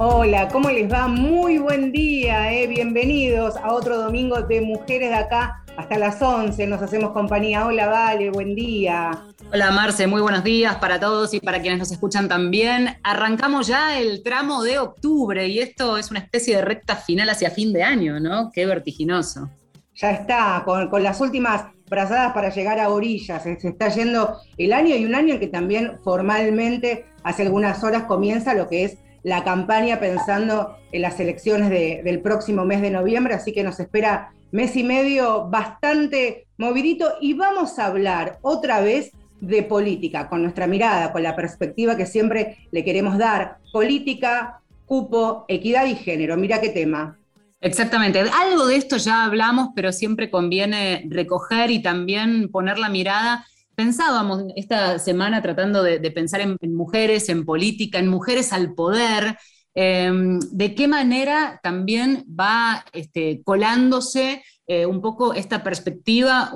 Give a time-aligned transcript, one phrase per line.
[0.00, 1.08] Hola, ¿cómo les va?
[1.08, 2.68] Muy buen día, eh.
[2.68, 6.68] bienvenidos a otro domingo de Mujeres de acá hasta las 11.
[6.68, 7.66] Nos hacemos compañía.
[7.66, 9.10] Hola, Vale, buen día.
[9.52, 12.96] Hola Marce, muy buenos días para todos y para quienes nos escuchan también.
[13.02, 17.50] Arrancamos ya el tramo de octubre y esto es una especie de recta final hacia
[17.50, 18.52] fin de año, ¿no?
[18.54, 19.50] Qué vertiginoso.
[19.96, 23.42] Ya está, con, con las últimas brazadas para llegar a orillas.
[23.42, 28.04] Se está yendo el año y un año en que también formalmente hace algunas horas
[28.04, 33.34] comienza lo que es la campaña pensando en las elecciones del próximo mes de noviembre,
[33.34, 39.12] así que nos espera mes y medio bastante movidito y vamos a hablar otra vez
[39.40, 43.58] de política, con nuestra mirada, con la perspectiva que siempre le queremos dar.
[43.72, 46.36] Política, cupo, equidad y género.
[46.36, 47.16] Mira qué tema.
[47.60, 48.20] Exactamente.
[48.20, 53.46] Algo de esto ya hablamos, pero siempre conviene recoger y también poner la mirada
[53.78, 59.38] pensábamos esta semana tratando de, pensar en, mujeres, en política, en mujeres al poder,
[59.72, 66.52] em, de qué manera también va este, colándose eh, un poco esta perspectiva,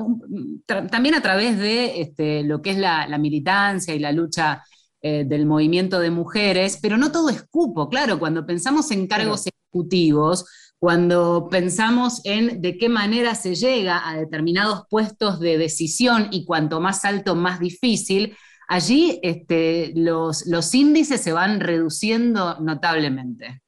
[0.67, 4.65] también a través de este, lo que es la, militancia y la lucha
[5.01, 9.47] eh, del movimiento de mujeres, pero no todo es cupo, claro, cuando pensamos en cargos
[9.47, 10.45] ejecutivos,
[10.83, 16.81] cuando pensamos en de qué manera se llega a determinados puestos de decisión y cuanto
[16.81, 23.63] más alto, más difícil, allí este, los, los índices se van reduciendo notablemente.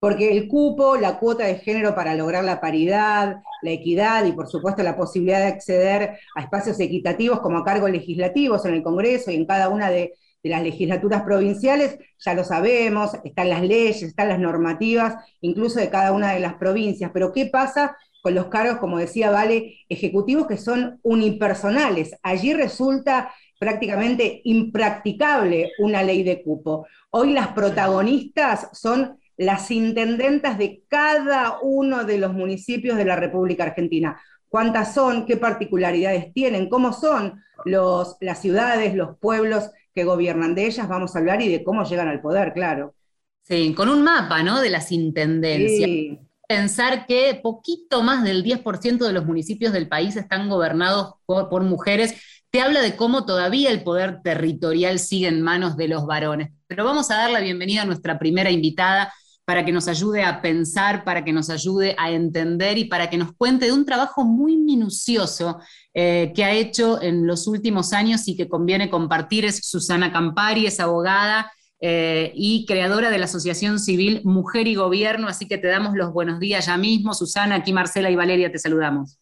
[0.00, 4.48] Porque el cupo, la cuota de género para lograr la paridad, la equidad y por
[4.48, 9.36] supuesto la posibilidad de acceder a espacios equitativos como cargos legislativos en el Congreso y
[9.36, 10.14] en cada una de,
[10.46, 15.90] de las legislaturas provinciales, ya lo sabemos, están las leyes, están las normativas, incluso de
[15.90, 20.46] cada una de las provincias, pero ¿qué pasa con los cargos, como decía Vale, ejecutivos
[20.46, 22.16] que son unipersonales?
[22.22, 26.86] Allí resulta prácticamente impracticable una ley de cupo.
[27.10, 33.64] Hoy las protagonistas son las intendentas de cada uno de los municipios de la República
[33.64, 34.20] Argentina.
[34.48, 35.26] ¿Cuántas son?
[35.26, 36.68] ¿Qué particularidades tienen?
[36.68, 40.54] ¿Cómo son los, las ciudades, los pueblos que gobiernan.
[40.54, 42.94] De ellas vamos a hablar y de cómo llegan al poder, claro.
[43.42, 44.60] Sí, con un mapa, ¿no?
[44.60, 46.18] De las intendencias.
[46.46, 52.14] Pensar que poquito más del 10% de los municipios del país están gobernados por, mujeres,
[52.50, 56.50] te habla de cómo todavía el poder territorial sigue en manos de los varones.
[56.66, 59.12] Pero vamos a dar la bienvenida a nuestra primera invitada
[59.46, 63.16] para que nos ayude a pensar, para que nos ayude a entender y para que
[63.16, 65.60] nos cuente de un trabajo muy minucioso
[65.94, 70.66] eh, que ha hecho en los últimos años y que conviene compartir es Susana Campari,
[70.66, 75.68] es abogada eh, y creadora de la Asociación Civil Mujer y Gobierno, así que te
[75.68, 77.14] damos los buenos días ya mismo.
[77.14, 79.20] Susana, aquí Marcela y Valeria te saludamos.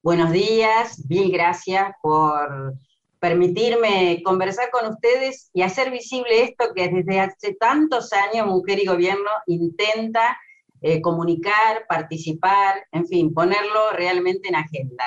[0.00, 2.74] Buenos días, mil gracias por
[3.20, 8.86] permitirme conversar con ustedes y hacer visible esto que desde hace tantos años Mujer y
[8.86, 10.38] Gobierno intenta
[10.80, 15.04] eh, comunicar, participar, en fin, ponerlo realmente en agenda.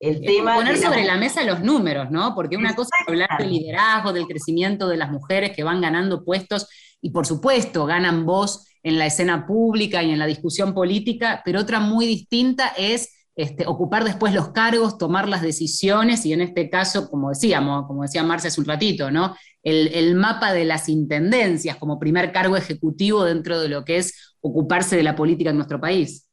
[0.00, 2.34] El tema Poner sobre la mesa los números, ¿no?
[2.34, 6.24] Porque una cosa es hablar del liderazgo, del crecimiento de las mujeres que van ganando
[6.24, 6.68] puestos
[7.00, 11.60] y por supuesto ganan voz en la escena pública y en la discusión política, pero
[11.60, 16.68] otra muy distinta es este, ocupar después los cargos, tomar las decisiones y en este
[16.68, 19.36] caso, como decíamos, como decía Marcia hace un ratito, ¿no?
[19.62, 24.36] El, el, mapa de las intendencias como primer cargo ejecutivo dentro de lo que es
[24.40, 26.28] ocuparse de la política en nuestro país.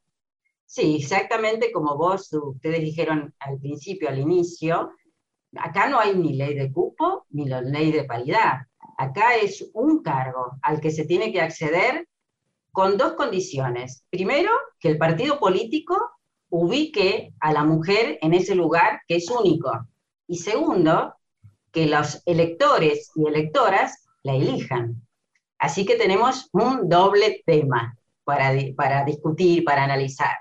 [0.66, 4.90] Sí, exactamente como vos, ustedes dijeron al principio, al inicio,
[5.58, 8.62] acá no hay ni ley de cupo ni la ley de paridad.
[8.98, 12.08] Acá es un cargo al que se tiene que acceder
[12.72, 14.04] con dos condiciones.
[14.10, 14.50] Primero,
[14.80, 16.15] que el partido político
[16.56, 19.72] ubique a la mujer en ese lugar que es único.
[20.28, 21.16] Y segundo,
[21.72, 25.02] que los electores y electoras la elijan.
[25.60, 30.36] Así que tenemos un doble tema para, para discutir, para analizar.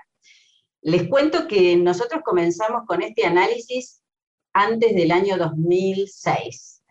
[0.81, 4.01] Les cuento que nosotros comenzamos con este análisis
[4.53, 6.83] antes del año 2006.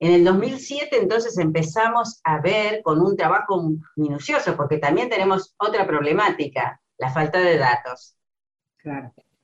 [0.00, 5.86] En el 2007 entonces empezamos a ver con un trabajo minucioso, porque también tenemos otra
[5.86, 8.16] problemática, la falta de datos.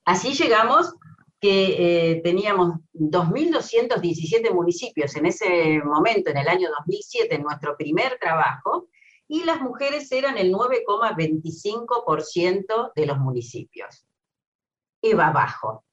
[0.04, 0.94] Así llegamos
[1.40, 8.18] que eh, teníamos 2.217 municipios en ese momento, en el año 2007, en nuestro primer
[8.18, 8.88] trabajo,
[9.28, 14.06] y las mujeres eran el 9,25% de los municipios.
[15.02, 15.84] Iba abajo.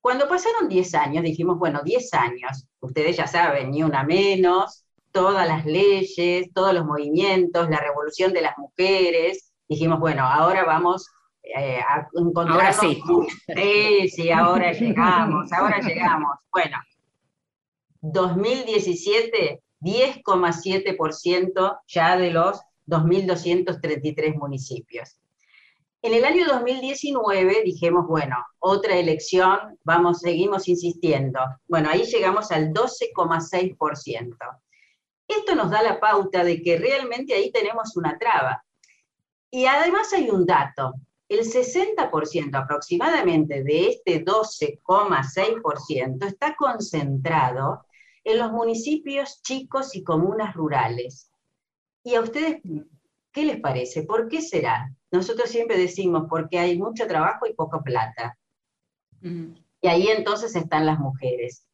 [0.00, 5.48] Cuando pasaron 10 años, dijimos, bueno, 10 años, ustedes ya saben, ni una menos, todas
[5.48, 11.08] las leyes, todos los movimientos, la revolución de las mujeres, dijimos, bueno, ahora vamos
[11.54, 12.08] eh, a.
[12.34, 13.02] Ahora sí.
[13.54, 16.38] Sí, sí, ahora llegamos, ahora llegamos.
[16.50, 16.78] Bueno,
[18.00, 25.18] 2017, 10,7% ya de los 2.233 municipios.
[26.02, 31.40] En el año 2019 dijimos, bueno, otra elección, vamos, seguimos insistiendo.
[31.66, 34.36] Bueno, ahí llegamos al 12,6%.
[35.26, 38.62] Esto nos da la pauta de que realmente ahí tenemos una traba.
[39.50, 40.94] Y además hay un dato,
[41.28, 47.84] el 60% aproximadamente de este 12,6% está concentrado
[48.22, 51.32] en los municipios chicos y comunas rurales.
[52.04, 52.60] ¿Y a ustedes
[53.32, 54.04] qué les parece?
[54.04, 54.92] ¿Por qué será?
[55.10, 58.38] Nosotros siempre decimos porque hay mucho trabajo y poca plata.
[59.20, 61.66] Y ahí entonces están las mujeres.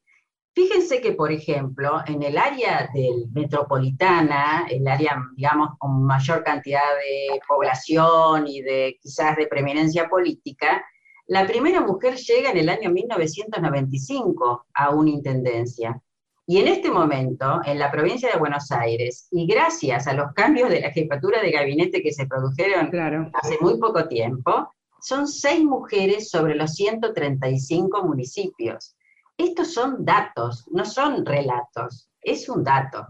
[0.54, 6.80] Fíjense que, por ejemplo, en el área del metropolitana, el área, digamos, con mayor cantidad
[6.80, 10.84] de población y de quizás de preeminencia política,
[11.26, 15.98] la primera mujer llega en el año 1995 a una intendencia.
[16.46, 20.68] Y en este momento, en la provincia de Buenos Aires, y gracias a los cambios
[20.68, 22.90] de la jefatura de gabinete que se produjeron
[23.32, 24.68] hace muy poco tiempo,
[25.00, 28.96] son seis mujeres sobre los 135 municipios.
[29.36, 33.06] Estos son datos, no son relatos, es un dato.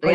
[0.00, 0.12] Con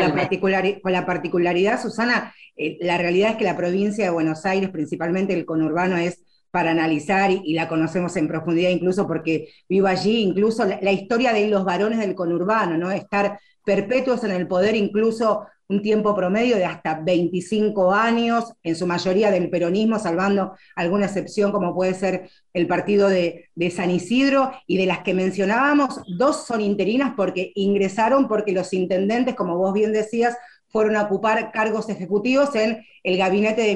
[0.91, 5.45] la, particularidad, Susana, eh, la realidad es que la provincia de Buenos Aires, principalmente el
[5.45, 10.79] conurbano, es para analizar y, la conocemos en profundidad incluso porque vivo allí, incluso la,
[10.81, 12.91] la, historia de los varones del conurbano, ¿no?
[12.91, 18.85] Estar perpetuos en el poder incluso un tiempo promedio de hasta 25 años, en su
[18.85, 24.77] mayoría del peronismo, salvando alguna excepción como puede ser el partido de, San Isidro, y
[24.77, 29.93] de las que mencionábamos, dos son interinas porque ingresaron porque los intendentes, como vos bien
[29.93, 30.35] decías,
[30.67, 33.75] fueron a ocupar cargos ejecutivos en el gabinete de,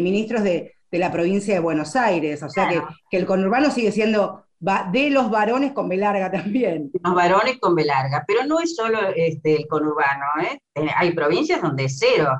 [0.00, 2.42] ministros de, la provincia de Buenos Aires.
[2.42, 6.90] O sea que, que el conurbano sigue siendo de los varones con B larga también.
[7.02, 10.60] Los varones con B larga, pero no es solo este, el conurbano, ¿eh?
[10.96, 12.30] hay provincias donde es cero.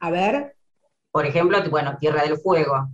[0.00, 0.56] A ver.
[1.10, 2.88] Por ejemplo, bueno, Tierra del Fuego.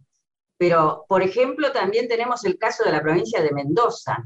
[0.59, 4.19] Pero, por ejemplo, también tenemos el caso de la provincia de Mendoza.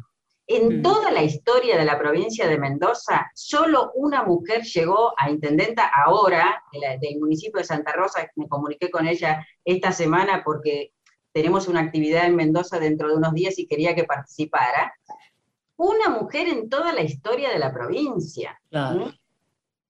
[0.47, 0.82] En mm.
[0.82, 6.62] toda la historia de la provincia de Mendoza, solo una mujer llegó a intendenta ahora,
[6.73, 10.93] del municipio de Santa Rosa, me comuniqué con ella esta semana porque
[11.32, 14.94] tenemos una actividad en Mendoza dentro de unos días y quería que participara,
[15.76, 18.61] una mujer en toda la historia de la provincia.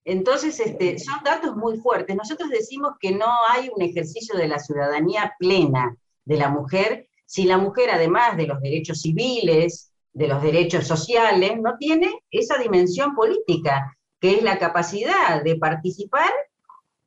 [0.05, 2.15] Entonces, este, son datos muy fuertes.
[2.15, 5.95] Nosotros decimos que no hay un ejercicio de la ciudadanía plena
[6.25, 11.53] de la mujer si la mujer, además de los derechos civiles, de los derechos sociales,
[11.59, 16.29] no tiene esa dimensión política, que es la capacidad de participar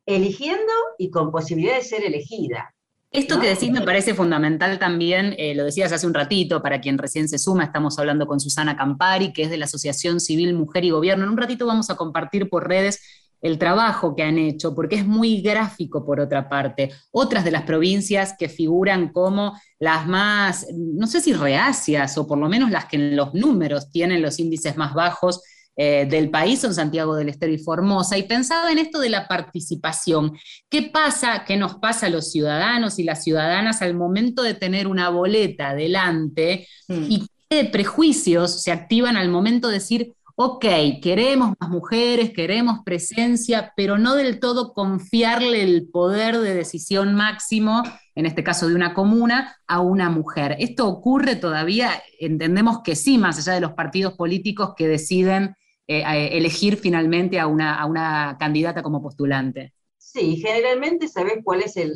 [0.05, 2.75] eligiendo y con posibilidad de ser elegida.
[3.11, 6.97] Esto que decís me parece fundamental también, eh, lo decías hace un ratito, para quien
[6.97, 10.83] recién se suma, estamos hablando con Susana Campari, que es de la Asociación Civil Mujer
[10.83, 11.23] y Gobierno.
[11.23, 12.99] En un ratito vamos a compartir por redes
[13.41, 16.91] el trabajo que han hecho, porque es muy gráfico por otra parte.
[17.11, 22.37] Otras de las provincias que figuran como las más, no sé si reacias, o por
[22.37, 25.41] lo menos las que en los números tienen los índices más bajos
[25.79, 29.27] eh, del país son Santiago del Estero y Formosa, y pensaba en esto de la
[29.27, 30.35] participación.
[30.69, 34.87] ¿Qué pasa, qué nos pasa a los ciudadanos y las ciudadanas al momento de tener
[34.87, 37.03] una boleta delante mm.
[37.09, 40.65] y qué prejuicios se activan al momento de decir, ok,
[41.01, 47.83] queremos más mujeres, queremos presencia, pero no del todo confiarle el poder de decisión máximo,
[48.15, 50.55] en este caso de una comuna, a una mujer.
[50.59, 51.91] ¿Esto ocurre todavía?
[52.19, 55.55] Entendemos que sí, más allá de los partidos políticos que deciden
[55.87, 59.73] eh, elegir finalmente a una, a una, candidata como postulante.
[59.97, 61.95] Sí, generalmente sabes cuál es el,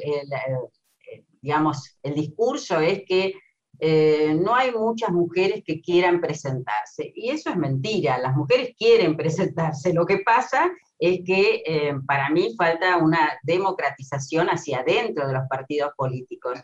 [1.42, 3.34] digamos, el discurso, es que
[3.84, 7.12] eh, no hay muchas mujeres que quieran presentarse.
[7.16, 9.92] Y eso es mentira, las mujeres quieren presentarse.
[9.92, 15.48] Lo que pasa es que eh, para mí falta una democratización hacia adentro de los
[15.50, 16.60] partidos políticos.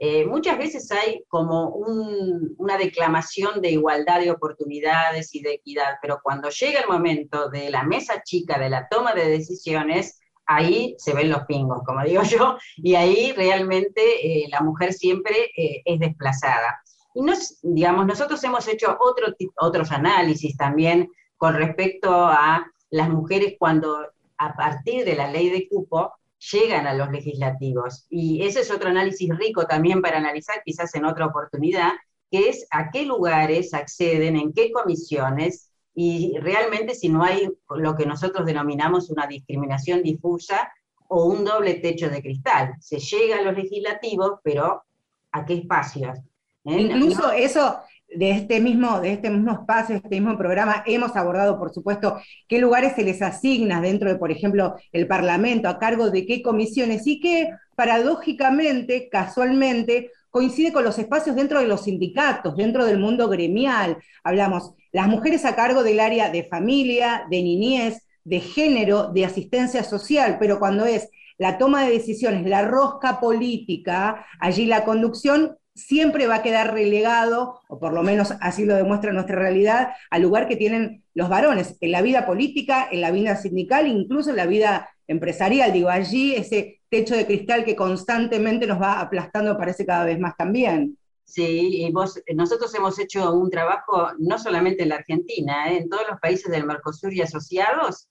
[0.00, 6.20] Eh, muchas veces hay como una declamación de igualdad de oportunidades y de equidad, pero
[6.22, 11.14] cuando llega el momento de la mesa chica, de la toma de decisiones, ahí se
[11.14, 15.98] ven los pingos, como digo yo, y ahí realmente eh, la mujer siempre eh, es
[15.98, 16.80] desplazada.
[17.14, 23.54] Y nos, digamos, nosotros hemos hecho otro, otros análisis también con respecto a las mujeres
[23.58, 24.06] cuando
[24.38, 26.12] a partir de la ley de cupo
[26.52, 28.06] llegan a los legislativos.
[28.10, 31.92] Y ese es otro análisis rico también para analizar quizás en otra oportunidad,
[32.30, 37.96] que es a qué lugares acceden, en qué comisiones, y realmente si no hay lo
[37.96, 40.72] que nosotros denominamos una discriminación difusa
[41.08, 42.74] o un doble techo de cristal.
[42.78, 44.84] Se llega a los legislativos, pero
[45.32, 46.18] ¿a qué espacios?
[46.64, 46.80] ¿Eh?
[46.82, 51.58] Incluso eso, de este, mismo, de este mismo espacio, de este mismo programa, hemos abordado,
[51.58, 56.10] por supuesto, qué lugares se les asigna dentro de, por ejemplo, el Parlamento, a cargo
[56.10, 62.56] de qué comisiones, y que paradójicamente, casualmente, coincide con los espacios dentro de los sindicatos,
[62.56, 63.98] dentro del mundo gremial.
[64.24, 69.82] Hablamos, las mujeres a cargo del área de familia, de niñez, de género, de asistencia
[69.82, 76.26] social, pero cuando es la toma de decisiones, la rosca política, allí la conducción siempre
[76.26, 80.48] va a quedar relegado, o por lo menos así lo demuestra nuestra realidad, al lugar
[80.48, 84.46] que tienen los varones, en la vida política, en la vida sindical, incluso en la
[84.46, 85.72] vida empresarial.
[85.72, 90.36] Digo, allí ese techo de cristal que constantemente nos va aplastando parece cada vez más
[90.36, 90.98] también.
[91.24, 95.78] Sí, y vos, nosotros hemos hecho un trabajo no solamente en la Argentina, ¿eh?
[95.78, 98.08] en todos los países del Mercosur y asociados,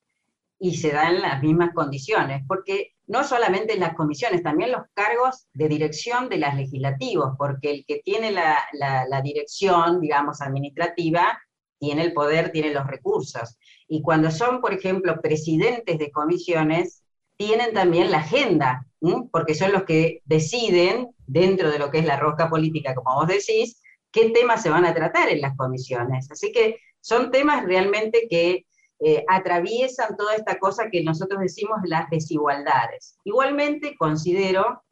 [0.59, 5.47] y se dan las mismas condiciones, porque no solamente en las comisiones, también los cargos
[5.53, 11.39] de dirección de las legislativos, porque el que tiene la, la, dirección, digamos, administrativa,
[11.79, 13.57] tiene el poder, tiene los recursos.
[13.87, 17.03] Y cuando son, por ejemplo, presidentes de comisiones,
[17.37, 18.85] tienen también la agenda,
[19.31, 23.27] porque son los que deciden, dentro de lo que es la rosca política, como vos
[23.27, 26.29] decís, qué temas se van a tratar en las comisiones.
[26.31, 28.65] Así que son temas realmente que
[28.99, 33.17] eh, atraviesan toda esta cosa que nosotros decimos las desigualdades.
[33.23, 34.83] Igualmente considero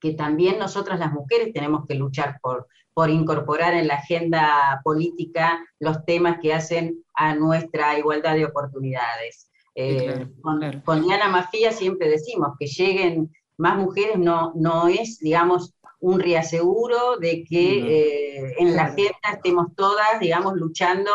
[0.00, 5.64] que también nosotras las mujeres tenemos que luchar por, por incorporar en la agenda política
[5.78, 9.50] los temas que hacen a nuestra igualdad de oportunidades.
[9.74, 16.20] Eh, con, Diana Mafía siempre decimos que lleguen más mujeres no, no es, digamos, un
[16.20, 21.10] reaseguro de que eh, en la agenda estemos todas, digamos, luchando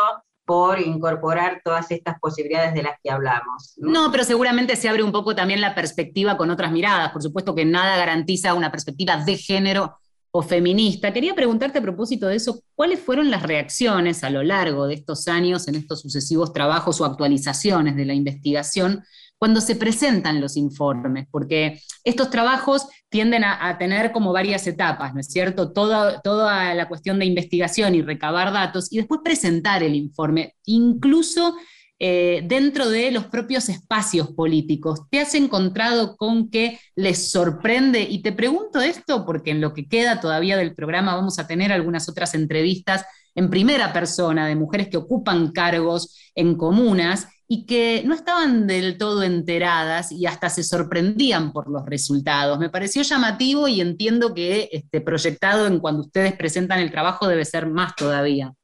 [0.52, 3.72] por incorporar todas estas posibilidades de las que hablamos.
[3.78, 4.12] ¿no?
[4.12, 7.10] pero seguramente se abre un poco también la perspectiva con otras miradas.
[7.10, 9.96] Por supuesto que nada garantiza una perspectiva de género
[10.30, 11.10] o feminista.
[11.10, 15.26] Quería preguntarte a propósito de eso, ¿cuáles fueron las reacciones a lo largo de estos
[15.26, 19.04] años en estos sucesivos trabajos o actualizaciones de la investigación
[19.42, 25.20] cuando se presentan los informes, porque estos trabajos tienden a, tener como varias etapas, ¿no
[25.20, 25.72] es cierto?
[25.72, 31.56] Toda, toda la cuestión de investigación y recabar datos y después presentar el informe, incluso
[31.98, 35.00] eh, dentro de los propios espacios políticos.
[35.10, 38.02] ¿Te has encontrado con que les sorprende?
[38.02, 41.72] Y te pregunto esto porque en lo que queda todavía del programa vamos a tener
[41.72, 48.02] algunas otras entrevistas en primera persona de mujeres que ocupan cargos en comunas y que
[48.06, 52.58] no estaban del todo enteradas y hasta se sorprendían por los resultados.
[52.58, 57.44] Me pareció llamativo y entiendo que este, proyectado en cuando ustedes presentan el trabajo debe
[57.44, 58.54] ser más todavía.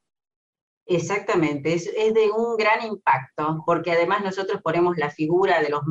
[0.87, 5.83] Exactamente, es, de un gran impacto, porque además nosotros ponemos la figura de los,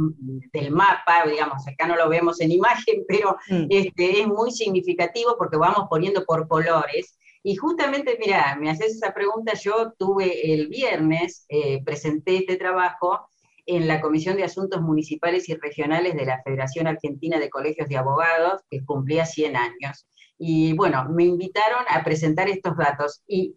[0.52, 3.68] del mapa, digamos, acá no lo vemos en imagen, pero mm.
[3.70, 9.14] este, es muy significativo porque vamos poniendo por colores y justamente, mira, me haces esa
[9.14, 13.30] pregunta, yo tuve el viernes, eh, presenté este trabajo
[13.66, 17.98] en la Comisión de Asuntos Municipales y Regionales de la Federación Argentina de Colegios de
[17.98, 20.08] Abogados, que cumplía 100 años.
[20.38, 23.22] Y bueno, me invitaron a presentar estos datos.
[23.28, 23.56] Y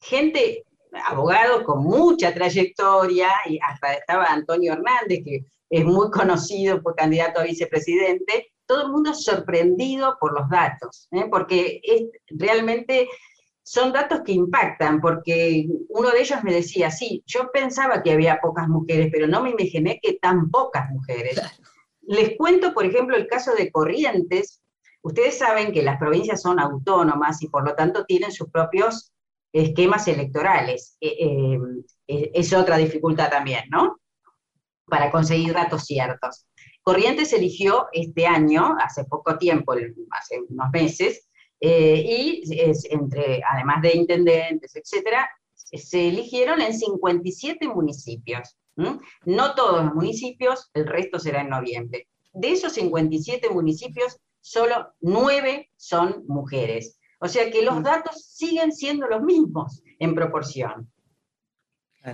[0.00, 0.64] gente,
[1.08, 7.40] abogado con mucha trayectoria, y hasta estaba Antonio Hernández, que es muy conocido por candidato
[7.40, 11.26] a vicepresidente, todo el mundo sorprendido por los datos, ¿eh?
[11.30, 13.08] porque es, realmente
[13.62, 18.40] son datos que impactan, porque uno de ellos me decía, sí, yo pensaba que había
[18.40, 21.40] pocas mujeres, pero no me imaginé que tan pocas mujeres.
[22.02, 24.60] Les cuento, por ejemplo, el caso de Corrientes.
[25.02, 29.12] Ustedes saben que las provincias son autónomas y por lo tanto tienen sus propios
[29.52, 30.98] esquemas electorales.
[31.00, 31.58] Eh,
[32.06, 33.98] eh, es otra dificultad también, ¿no?
[34.86, 36.46] Para conseguir datos ciertos.
[36.84, 39.72] Corrientes eligió este año, hace poco tiempo,
[40.10, 42.42] hace unos meses, eh, y
[42.90, 48.58] entre, además de intendentes, etcétera, se eligieron en 57 municipios.
[48.76, 52.08] No todos los municipios, el resto será en noviembre.
[52.34, 56.98] De esos 57 municipios, solo 9 son mujeres.
[57.18, 60.92] O sea que los datos siguen siendo los mismos en proporción.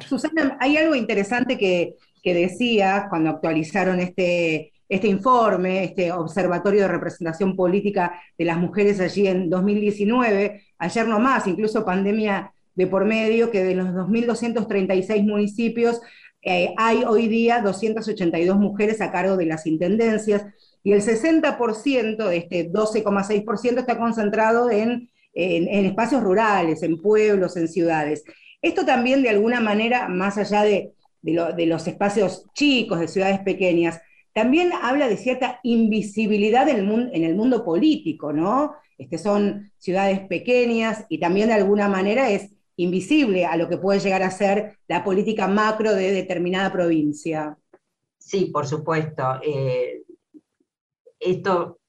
[0.06, 6.88] Susana, hay algo interesante que, que decías cuando actualizaron este, este informe, este Observatorio de
[6.88, 13.50] Representación Política de las Mujeres allí en 2019, ayer nomás, incluso pandemia de por medio,
[13.50, 16.00] que de los 2.236 municipios
[16.42, 20.46] eh, hay hoy día 282 mujeres a cargo de las intendencias
[20.82, 27.68] y el 60% de este 12,6% está concentrado en, en espacios rurales, en pueblos, en
[27.68, 28.24] ciudades.
[28.62, 34.00] Esto también de alguna manera, más allá de de, los espacios chicos, de ciudades pequeñas,
[34.32, 38.74] también habla de cierta invisibilidad en el mundo, en el mundo político, ¿no?
[38.96, 44.00] Este, son ciudades pequeñas y también de alguna manera es invisible a lo que puede
[44.00, 47.58] llegar a ser la política macro de determinada provincia.
[48.18, 49.40] Sí, por supuesto.
[49.42, 50.02] Eh,
[51.18, 51.79] esto,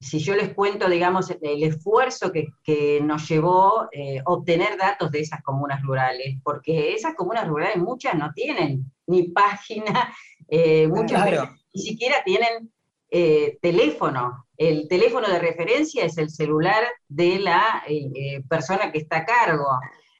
[0.00, 5.42] si yo les cuento, digamos, el esfuerzo que, nos llevó eh, obtener datos de esas
[5.42, 10.14] comunas rurales, porque esas comunas rurales muchas no tienen ni página,
[10.48, 12.70] eh, muchas ni siquiera tienen
[13.62, 14.46] teléfono.
[14.58, 17.82] El teléfono de referencia es el celular de la
[18.48, 19.66] persona que está a cargo.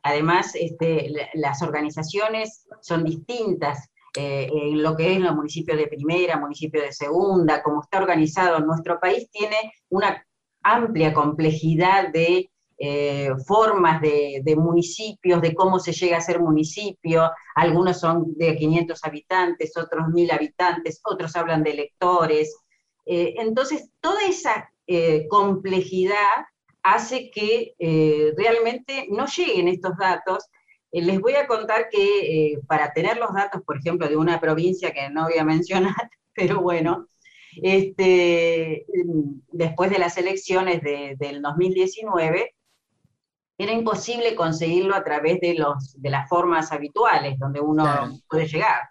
[0.03, 6.39] Además, este, las organizaciones son distintas eh, en lo que es los municipios de primera,
[6.39, 10.27] municipio de segunda, como está organizado nuestro país, tiene una
[10.63, 17.31] amplia complejidad de eh, formas de, municipios, de cómo se llega a ser municipio.
[17.55, 22.57] Algunos son de 500 habitantes, otros 1000 habitantes, otros hablan de electores.
[23.07, 24.71] Eh, entonces, toda esa
[25.29, 26.47] complejidad
[26.83, 30.45] hace que eh, realmente no lleguen estos datos.
[30.93, 34.41] Eh, les voy a contar que eh, para tener los datos, por ejemplo, de una
[34.41, 37.09] provincia que no voy a mencionar, pero bueno,
[37.63, 38.87] este,
[39.53, 42.55] después de las elecciones del 2019,
[43.61, 47.85] era imposible conseguirlo a través de, los, de las formas habituales donde uno
[48.29, 48.83] puede llegar.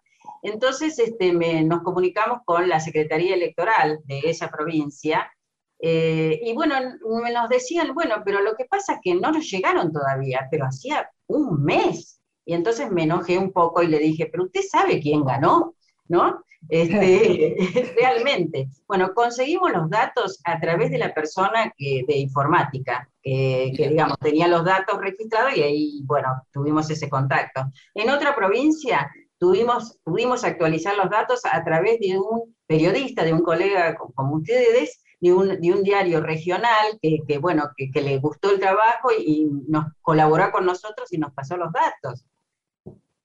[0.43, 1.31] Entonces este,
[1.63, 5.31] nos comunicamos con la Secretaría Electoral de esa provincia
[5.79, 6.75] eh, y bueno,
[7.23, 10.65] me nos decían, bueno, pero lo que pasa es que no nos llegaron todavía, pero
[10.65, 12.19] hacía un mes.
[12.45, 15.75] Y entonces me enojé un poco y le dije, pero usted sabe quién ganó,
[16.07, 16.43] ¿no?
[16.69, 17.55] Este,
[17.99, 18.69] realmente.
[18.87, 24.17] Bueno, conseguimos los datos a través de la persona que, de informática, que, que, digamos
[24.19, 27.69] tenía los datos registrados y ahí, bueno, tuvimos ese contacto.
[27.93, 33.41] En otra provincia tuvimos, pudimos actualizar los datos a través de un periodista, de un
[33.41, 39.47] colega como ustedes, de un, diario regional que, bueno, que, le gustó el trabajo y,
[39.67, 42.25] nos colaboró con nosotros y nos pasó los datos.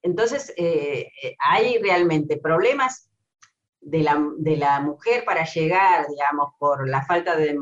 [0.01, 3.09] Entonces, eh, hay realmente problemas
[3.85, 7.57] de la, mujer para llegar, digamos, por la falta de,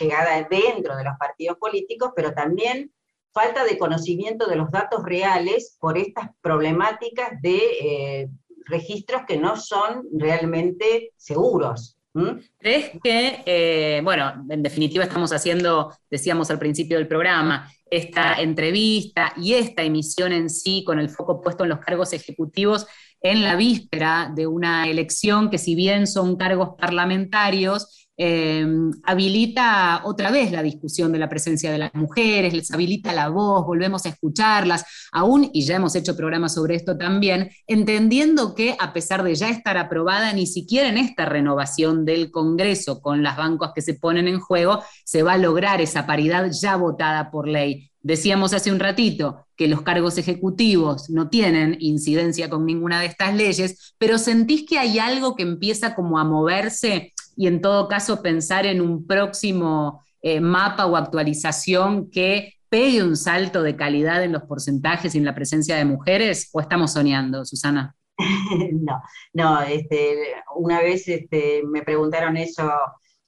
[0.00, 2.92] llegada dentro de los partidos políticos, pero también
[3.32, 8.28] falta de conocimiento de los datos reales por estas problemáticas de eh,
[8.66, 11.96] registros que no son realmente seguros.
[12.12, 12.40] ¿Mm?
[12.58, 19.32] ¿Crees que, eh, bueno, en definitiva estamos haciendo, decíamos al principio del programa, esta entrevista
[19.36, 22.86] y esta emisión en sí con el foco puesto en los cargos ejecutivos
[23.22, 30.30] en la víspera de una elección que si bien son cargos parlamentarios, Em, habilita otra
[30.30, 34.10] vez la discusión de la presencia de las mujeres, les habilita la voz, volvemos a
[34.10, 39.34] escucharlas, aún, y ya hemos hecho programas sobre esto también, entendiendo que a pesar de
[39.34, 43.94] ya estar aprobada, ni siquiera en esta renovación del Congreso con las bancos que se
[43.94, 47.90] ponen en juego, se va a lograr esa paridad ya votada por ley.
[48.02, 53.34] Decíamos hace un ratito que los cargos ejecutivos no tienen incidencia con ninguna de estas
[53.34, 58.20] leyes, pero sentís que hay algo que empieza como a moverse y en todo caso
[58.20, 64.32] pensar en un próximo eh, mapa o actualización que pegue un salto de calidad en
[64.32, 66.50] los porcentajes y en la presencia de mujeres?
[66.52, 67.96] ¿O estamos soñando, Susana?
[68.72, 69.00] no,
[69.32, 72.70] no, este, una vez este, me preguntaron eso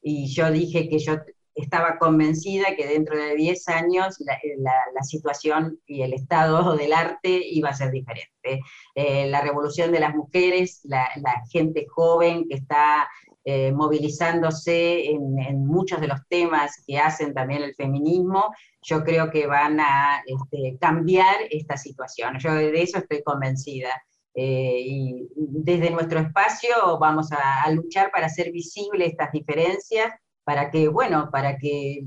[0.03, 1.16] y yo dije que yo
[1.55, 7.70] estaba convencida que dentro de 10 años la, situación y el estado del arte iba
[7.70, 8.61] a ser diferente.
[8.94, 11.09] Eh, la revolución de las mujeres, la,
[11.51, 13.09] gente joven que está
[13.44, 19.46] eh, movilizándose en, muchos de los temas que hacen también el feminismo, yo creo que
[19.48, 22.38] van a este, cambiar esta situación.
[22.38, 23.90] Yo de eso estoy convencida.
[24.35, 30.12] Eh, y desde nuestro espacio vamos a, luchar para hacer visibles estas diferencias,
[30.44, 32.07] para que, bueno, para que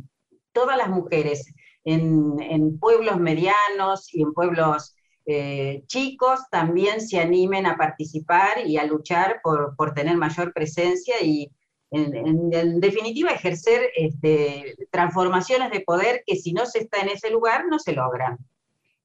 [0.53, 4.95] todas las mujeres en, en pueblos medianos y en pueblos
[5.25, 11.51] eh, chicos también se animen a participar y a luchar por, tener mayor presencia y
[11.91, 17.65] en, definitiva ejercer este, transformaciones de poder que si no se está en ese lugar
[17.69, 18.37] no se logran.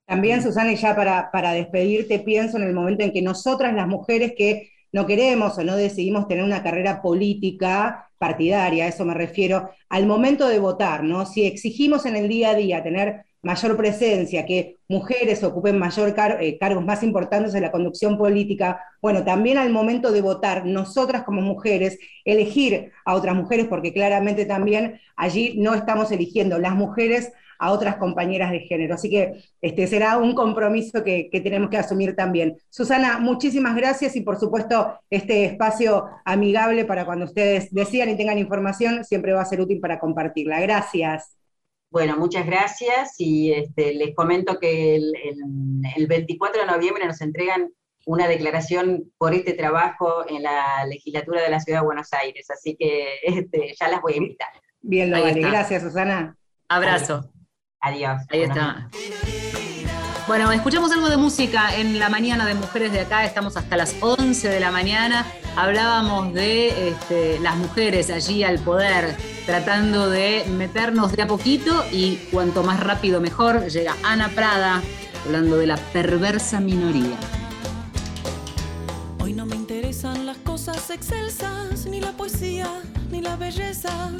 [0.04, 3.87] También, Susana, y ya para, para despedirte, pienso en el momento en que nosotras las
[3.87, 9.14] mujeres que no queremos o no decidimos tener una carrera política partidaria, a eso me
[9.14, 11.26] refiero, al momento de votar, ¿no?
[11.26, 16.59] Si exigimos en el día a día tener mayor presencia, que mujeres ocupen mayor eh,
[16.59, 21.40] cargos más importantes en la conducción política, bueno, también al momento de votar, nosotras como
[21.40, 27.70] mujeres, elegir a otras mujeres, porque claramente también allí no estamos eligiendo las mujeres a
[27.70, 28.94] otras compañeras de género.
[28.94, 32.57] Así que este será un compromiso que, que tenemos que asumir también.
[32.68, 38.38] Susana, muchísimas gracias y por supuesto este espacio amigable para cuando ustedes decidan y tengan
[38.38, 40.59] información siempre va a ser útil para compartirla.
[40.61, 41.39] Gracias.
[41.90, 45.12] Bueno, muchas gracias y este, les comento que el,
[45.96, 47.72] el, 24 de noviembre nos entregan
[48.07, 52.76] una declaración por este trabajo en la legislatura de la Ciudad de Buenos Aires, así
[52.79, 54.48] que este, ya las voy a invitar.
[54.83, 55.40] Bien, lo vale.
[55.40, 56.37] Gracias, Susana.
[56.68, 57.31] Abrazo.
[57.81, 58.22] Adiós.
[58.31, 58.88] Ahí está.
[60.29, 63.96] Bueno, escuchamos algo de música en la mañana de Mujeres de Acá, estamos hasta las
[64.00, 65.26] 11 de la mañana.
[65.56, 72.16] Hablábamos de este, las mujeres allí al poder, tratando de meternos de a poquito y
[72.30, 73.66] cuanto más rápido mejor.
[73.66, 74.82] Llega Ana Prada
[75.26, 77.16] hablando de la perversa minoría.
[79.18, 82.68] Hoy no me interesan las cosas excelsas, ni la poesía,
[83.10, 84.10] ni la belleza.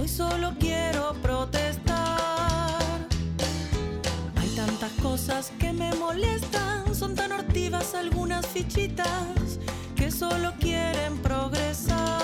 [0.00, 1.96] Hoy solo quiero protestar
[4.56, 9.58] tantas cosas que me molestan, son tan hortivas algunas fichitas
[10.06, 12.16] que solo quieren progresar.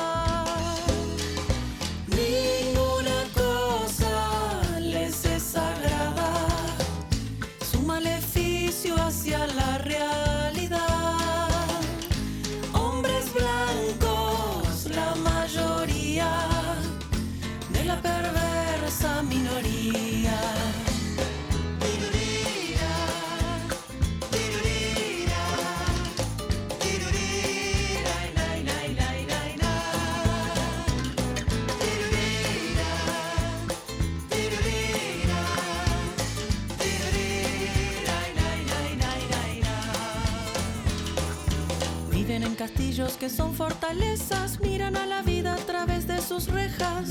[43.17, 47.11] Que son fortalezas, miran a la vida a través de sus rejas.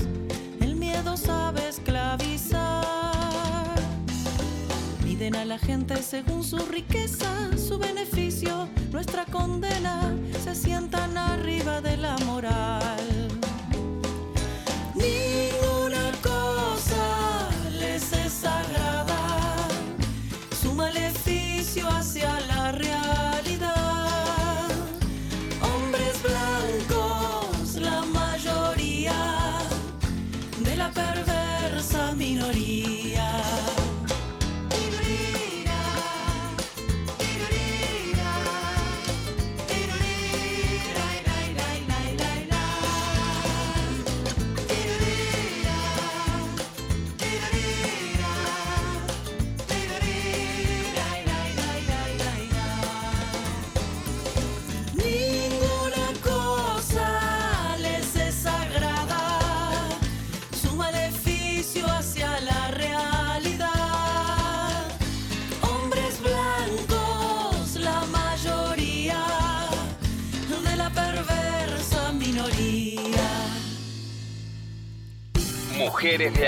[0.59, 2.85] El miedo sabe esclavizar.
[5.03, 10.15] Miden a la gente según su riqueza, su beneficio, nuestra condena.
[10.43, 13.20] Se sientan arriba de la moral.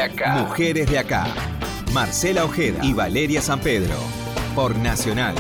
[0.04, 0.36] Acá.
[0.36, 1.26] Mujeres de acá.
[1.94, 3.96] Marcela Ojeda y Valeria San Pedro.
[4.56, 5.36] Por Nacional.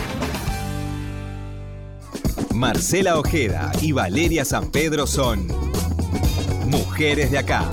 [2.53, 5.47] Marcela Ojeda y Valeria San Pedro son
[6.67, 7.69] Mujeres de acá.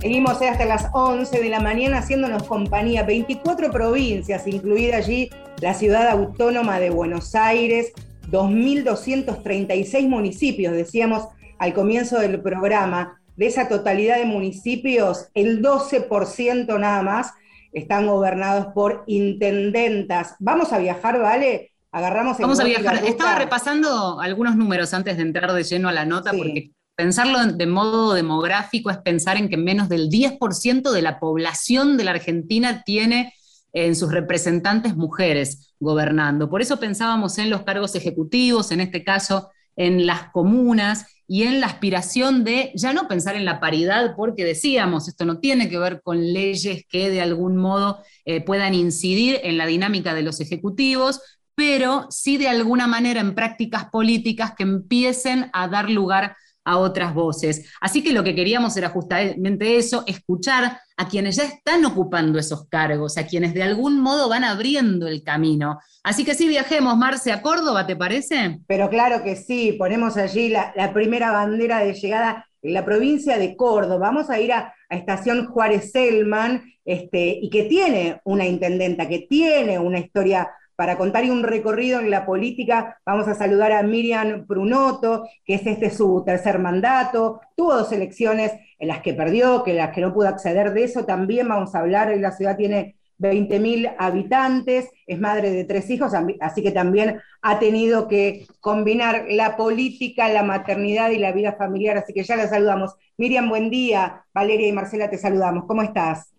[0.00, 3.02] Seguimos hasta las 11 de la mañana haciéndonos compañía.
[3.04, 5.30] 24 provincias, incluida allí
[5.64, 7.92] la ciudad autónoma de Buenos Aires,
[8.30, 13.18] 2.236 municipios, decíamos al comienzo del programa.
[13.36, 17.32] De esa totalidad de municipios, el 12% nada más
[17.72, 20.34] están gobernados por intendentas.
[20.38, 21.72] Vamos a viajar, ¿vale?
[21.90, 23.02] Agarramos Vamos a viajar.
[23.02, 27.66] Estaba repasando algunos números antes de entrar de lleno a la nota, porque Pensarlo de
[27.66, 32.84] modo demográfico es pensar en que menos del 10% de la población de la Argentina
[32.84, 33.32] tiene
[33.74, 36.48] en sus representantes mujeres gobernando.
[36.48, 41.60] Por eso pensábamos en los cargos ejecutivos, en este caso en las comunas y en
[41.60, 45.78] la aspiración de ya no pensar en la paridad, porque decíamos, esto no tiene que
[45.78, 50.40] ver con leyes que de algún modo eh, puedan incidir en la dinámica de los
[50.40, 51.20] ejecutivos,
[51.56, 57.14] pero sí de alguna manera en prácticas políticas que empiecen a dar lugar a otras
[57.14, 57.70] voces.
[57.80, 62.68] Así que lo que queríamos era justamente eso, escuchar a quienes ya están ocupando esos
[62.68, 65.80] cargos, a quienes de algún modo van abriendo el camino.
[66.02, 68.60] Así que sí, viajemos, Marce, a Córdoba, ¿te parece?
[68.66, 73.56] Pero claro que sí, ponemos allí la, primera bandera de llegada en la provincia de
[73.56, 73.98] Córdoba.
[73.98, 79.80] Vamos a ir a, Estación Juárez Selman, este, y que tiene una intendenta, que tiene
[79.80, 85.26] una historia para contar un recorrido en la política, vamos a saludar a Miriam Prunoto,
[85.44, 89.94] que es este su tercer mandato, tuvo dos elecciones en las que perdió, que las
[89.94, 94.90] que no pudo acceder de eso, también vamos a hablar, la ciudad tiene 20.000 habitantes,
[95.06, 100.42] es madre de tres hijos, así que también ha tenido que combinar la política, la
[100.42, 102.96] maternidad y la vida familiar, así que ya la saludamos.
[103.16, 104.24] Miriam, buen día.
[104.34, 105.64] Valeria y Marcela, te saludamos.
[105.66, 106.34] ¿Cómo estás?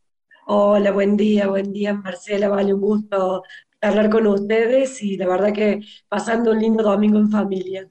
[0.48, 3.41] Hola, buen día, buen día Marcela, vale un gusto
[3.86, 7.89] hablar con ustedes y la verdad que pasando un lindo domingo en familia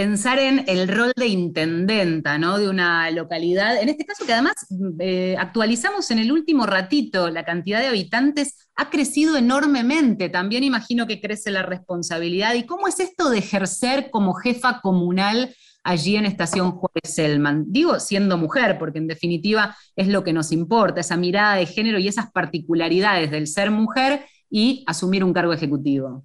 [0.00, 2.58] pensar en el rol de intendenta, ¿no?
[2.58, 4.54] De una localidad, en este caso que además
[4.98, 11.06] eh, actualizamos en el último ratito, la cantidad de habitantes ha crecido enormemente, también imagino
[11.06, 12.54] que crece la responsabilidad.
[12.54, 17.64] ¿Y cómo es esto de ejercer como jefa comunal allí en Estación Juárez Selman?
[17.68, 21.98] Digo, siendo mujer, porque en definitiva es lo que nos importa, esa mirada de género
[21.98, 26.24] y esas particularidades del ser mujer y asumir un cargo ejecutivo.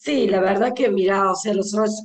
[0.00, 1.52] Sí, la verdad que, mira, o sea,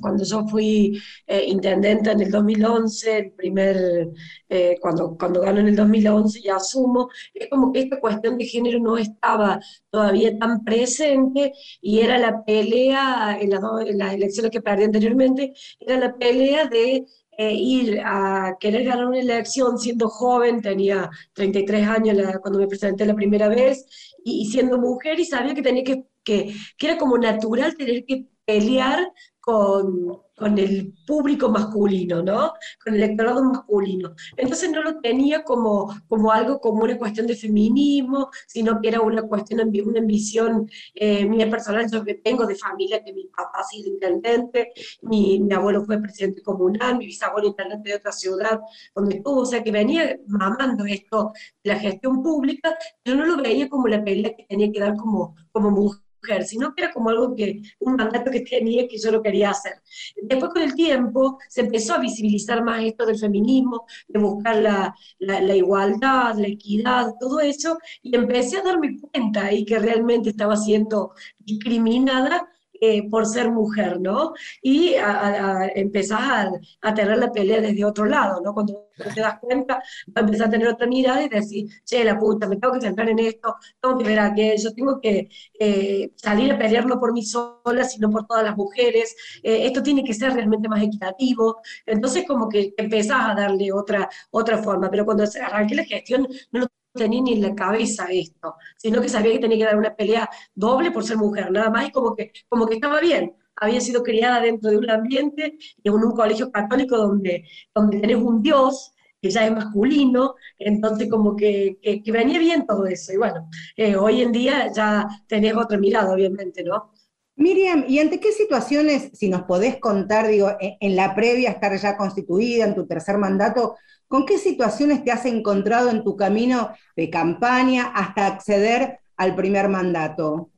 [0.00, 4.08] cuando yo fui eh, intendente en el 2011, el primer,
[4.48, 8.46] eh, cuando, cuando gano en el 2011 y asumo, es como que esta cuestión de
[8.46, 14.60] género no estaba todavía tan presente y era la pelea, en, en las elecciones que
[14.60, 17.06] perdí anteriormente, era la pelea de
[17.38, 23.06] eh, ir a querer ganar una elección siendo joven, tenía 33 años cuando me presenté
[23.06, 27.18] la primera vez, y, siendo mujer y sabía que tenía que, que, que era como
[27.18, 29.06] natural tener que pelear
[29.44, 32.54] con, con el público masculino, ¿no?
[32.82, 34.14] Con el electorado masculino.
[34.38, 39.02] Entonces no lo tenía como, como algo, como una cuestión de feminismo, sino que era
[39.02, 43.58] una cuestión, una ambición eh, mía personal, yo que tengo de familia, que mi papá
[43.60, 48.60] ha sido intendente, mi, mi abuelo fue presidente comunal, mi bisabuelo intendente de otra ciudad
[48.94, 51.32] donde estuvo, o sea que venía mamando esto,
[51.64, 55.36] la gestión pública, yo no lo veía como la pelea que tenía que dar como,
[55.52, 56.00] como mujer
[56.46, 59.74] sino que era como algo que, un mandato que tenía que yo lo quería hacer.
[60.22, 64.94] Después con el tiempo se empezó a visibilizar más esto del feminismo, de buscar la,
[65.18, 70.30] la, la igualdad, la equidad, todo eso, y empecé a darme cuenta y que realmente
[70.30, 72.48] estaba siendo discriminada
[72.86, 74.34] eh, por ser mujer, ¿no?
[74.62, 78.52] Y a, empezás a, tener la pelea desde otro lado, ¿no?
[78.52, 79.82] Cuando te das cuenta,
[80.14, 83.18] empezás a tener otra mirada y decir, che, la puta, me tengo que centrar en
[83.20, 87.84] esto, tengo que ver aquello, tengo que eh, salir a pelear no por mí sola,
[87.84, 92.48] sino por todas las mujeres, eh, esto tiene que ser realmente más equitativo, entonces como
[92.48, 97.22] que empezás a darle otra, otra forma, pero cuando arranqué la gestión no lo tenía
[97.22, 100.90] ni en la cabeza esto, sino que sabía que tenía que dar una pelea doble
[100.90, 103.34] por ser mujer, nada más, y como que, como que estaba bien.
[103.56, 108.42] Había sido criada dentro de un ambiente en un colegio católico donde, donde tenés un
[108.42, 113.12] Dios que ya es masculino, entonces como que, que, venía bien todo eso.
[113.12, 116.92] Y bueno, eh, hoy en día ya tenés otra mirada, obviamente, ¿no?
[117.36, 121.96] Miriam, ¿y ante qué situaciones, si nos podés contar, digo, en, la previa estar ya
[121.96, 123.76] constituida, en tu tercer mandato,
[124.14, 129.68] ¿con qué situaciones te has encontrado en tu camino de campaña hasta acceder al primer
[129.68, 130.52] mandato?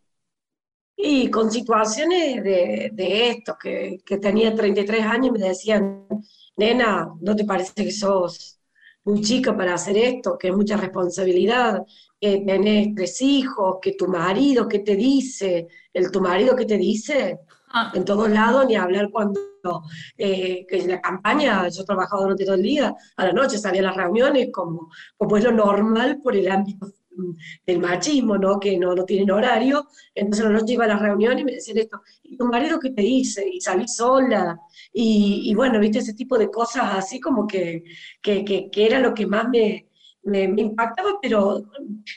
[0.95, 6.07] Y con situaciones de, esto, que, que, tenía 33 años y me decían,
[6.55, 8.61] nena, ¿no te parece que sos
[9.05, 10.37] muy chica para hacer esto?
[10.37, 11.83] Que es mucha responsabilidad,
[12.21, 15.67] que tenés tres hijos, que tu marido, ¿qué te dice?
[15.95, 17.39] El tu marido, ¿qué te dice?
[17.69, 17.91] Ah.
[17.95, 19.41] En todos lados, ni hablar cuando
[20.17, 23.85] eh, que la campaña yo trabajaba durante todo el día, a la noche salía a
[23.85, 26.87] las reuniones como, como es lo normal por el ámbito
[27.65, 28.61] del machismo, ¿no?
[28.61, 31.53] que no, no tienen horario, entonces a la noche iba a las reuniones y me
[31.53, 33.49] decían esto, ¿y tu marido qué te dice?
[33.49, 34.59] Y salí sola,
[34.93, 37.85] y, y bueno, viste, ese tipo de cosas así como que,
[38.21, 39.89] que, que, que era lo que más me,
[40.27, 41.63] me, impactaba, pero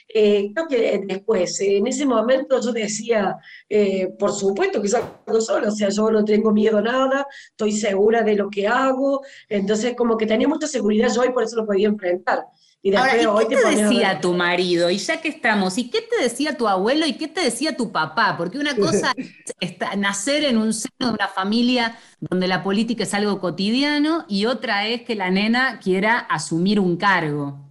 [0.08, 3.38] eh, creo que después, en ese momento yo decía,
[3.69, 7.72] eh, por supuesto que salgo solo, o sea, yo no tengo miedo a nada, estoy
[7.72, 11.58] segura de lo que hago, entonces como que tenía mucha seguridad yo y por eso
[11.58, 12.45] lo podía enfrentar.
[12.82, 14.89] Y Ahora, ¿y qué te, decía tu marido?
[14.89, 17.91] Y ya que estamos, ¿y qué te decía tu abuelo y qué te decía tu
[17.91, 18.36] papá?
[18.38, 19.13] Porque una cosa
[19.60, 24.45] es nacer en un seno de una familia donde la política es algo cotidiano y
[24.45, 27.68] otra es que la nena quiera asumir un cargo.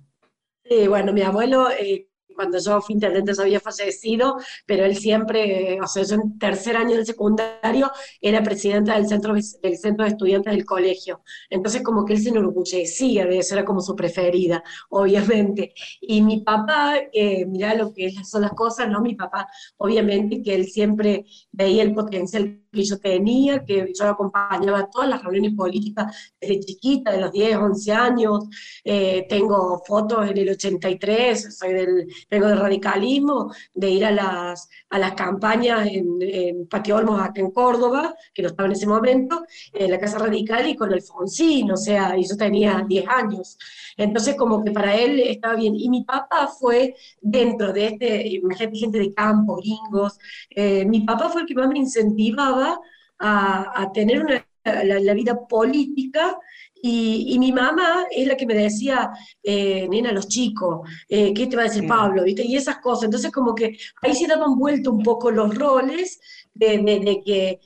[0.69, 5.77] Sí, bueno, mi abuelo, eh, cuando yo fui intendente ya había fallecido, pero él siempre,
[5.83, 10.13] o sea, yo en tercer año del secundario era presidenta del centro, del centro de
[10.13, 11.21] estudiantes del colegio.
[11.51, 15.75] Entonces como que él se enorgullecía de eso, era como su preferida, obviamente.
[16.01, 17.45] Y mi papá, eh,
[17.77, 19.01] lo que son las cosas, ¿no?
[19.01, 19.49] Mi papá,
[19.79, 25.09] obviamente que él siempre veía el potencial que yo tenía, que yo acompañaba a todas
[25.09, 28.45] las reuniones políticas desde chiquita, de los 10, 11 años.
[28.85, 34.69] Eh, tengo fotos en el 83, soy del, vengo del radicalismo, de ir a las,
[34.91, 38.87] a las campañas en, en Patio Olmos, acá en Córdoba, que no estaba en ese
[38.87, 43.59] momento, en la Casa Radical y con Alfonsín, o sea, y yo tenía 10 años.
[43.97, 45.75] Entonces, como que para él estaba bien.
[45.77, 50.19] Y mi papá fue dentro de este, imagínate, gente de campo, gringos,
[50.51, 52.79] eh, mi papá fue el que más me incentivaba
[53.19, 56.39] a, a tener una, la, la, vida política
[56.83, 59.11] y, y, mi mamá es la que me decía,
[59.43, 62.25] eh, nena, los chicos, eh, ¿qué te va a decir Pablo?
[62.25, 62.45] ¿Viste?
[62.45, 63.05] Y esas cosas.
[63.05, 66.21] Entonces, como que ahí se daban vuelto un poco los roles
[66.55, 67.61] de, de, de que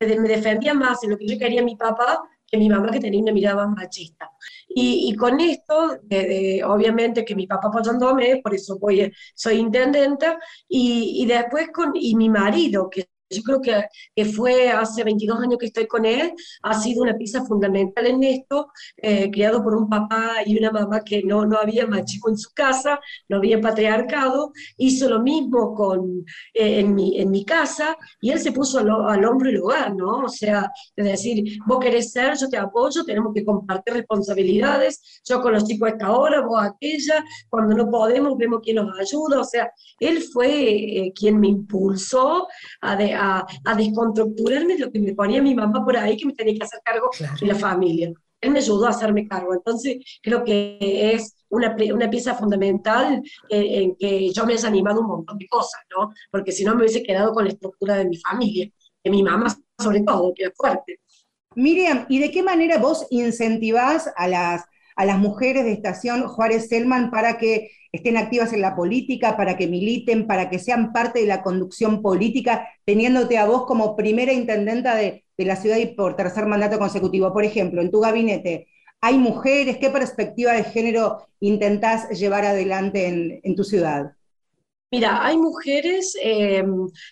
[0.00, 3.00] de, me defendía más en lo que yo quería mi papá que mi mamá que
[3.00, 4.30] tenía una mirada más machista.
[4.68, 5.98] Y, y con esto,
[6.66, 12.14] obviamente que mi papá apoyándome, por eso voy, soy intendenta, y, y después con, y
[12.14, 16.32] mi marido, que yo creo que, que, fue hace 22 años que estoy con él,
[16.62, 21.02] ha sido una pieza fundamental en esto, eh, criado por un papá y una mamá
[21.02, 26.24] que no, no había machismo en su casa, no había patriarcado, hizo lo mismo con,
[26.54, 29.94] eh, en, mi, en mi casa y él se puso al, al hombro el hogar,
[29.94, 30.24] ¿no?
[30.24, 35.40] O sea, es decir, vos querés ser, yo te apoyo, tenemos que compartir responsabilidades, yo
[35.40, 39.44] con los chicos esta hora, vos aquella, cuando no podemos vemos quién nos ayuda, o
[39.44, 42.48] sea, él fue eh, quien me impulsó
[42.80, 46.34] a, de, a, a descontracturarme lo que me ponía mi mamá por ahí, que me
[46.34, 47.34] tenía que hacer cargo claro.
[47.40, 48.12] de la familia.
[48.40, 49.54] Él me ayudó a hacerme cargo.
[49.54, 55.00] Entonces, creo que es una, una pieza fundamental en, en, que yo me he animado
[55.00, 56.12] un montón de cosas, ¿no?
[56.30, 58.68] Porque si no me hubiese quedado con la estructura de mi familia,
[59.04, 61.00] de mi mamá sobre todo, que es fuerte.
[61.54, 64.64] Miriam, ¿y de qué manera vos incentivás a las,
[64.96, 69.56] a las mujeres de Estación Juárez Selman para que estén activas en la política, para
[69.56, 74.32] que militen, para que sean parte de la conducción política, teniéndote a vos como primera
[74.32, 77.32] intendenta de, de la ciudad y por tercer mandato consecutivo.
[77.32, 78.68] Por ejemplo, en tu gabinete,
[79.00, 79.76] ¿hay mujeres?
[79.78, 84.12] ¿Qué perspectiva de género intentás llevar adelante en, en tu ciudad?
[84.92, 86.62] Mira, hay mujeres, eh,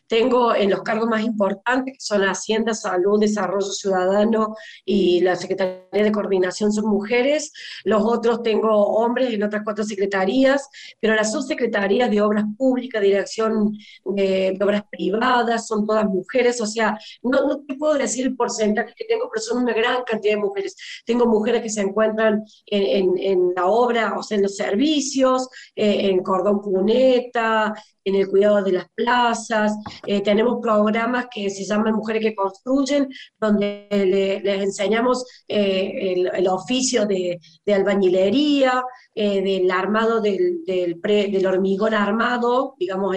[0.06, 5.86] tengo en los cargos más importantes, que son Hacienda, Salud, Desarrollo Ciudadano y la Secretaría
[5.90, 7.50] de Coordinación son mujeres,
[7.84, 10.68] los otros tengo hombres en otras cuatro secretarías,
[11.00, 13.72] pero las subsecretarías de Obras Públicas, Dirección
[14.04, 19.06] de, Obras Privadas, son todas mujeres, o sea, no, te puedo decir el porcentaje que
[19.06, 20.76] tengo, pero son una gran cantidad de mujeres.
[21.06, 25.48] Tengo mujeres que se encuentran en, en, en la obra, o sea, en los servicios,
[25.74, 27.69] eh, en Cordón Cuneta,
[28.04, 29.72] en el cuidado de las plazas,
[30.06, 36.48] eh, tenemos programas que se llaman Mujeres que Construyen, donde le, les enseñamos eh, el,
[36.48, 38.82] oficio de, albañilería,
[39.14, 43.16] eh, del armado del, hormigón armado, digamos,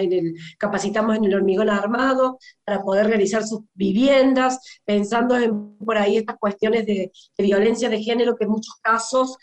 [0.58, 6.38] capacitamos en el hormigón armado para poder realizar sus viviendas, pensando en por ahí estas
[6.38, 9.36] cuestiones de, violencia de género que en muchos casos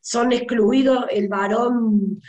[0.00, 2.20] son excluidos, el varón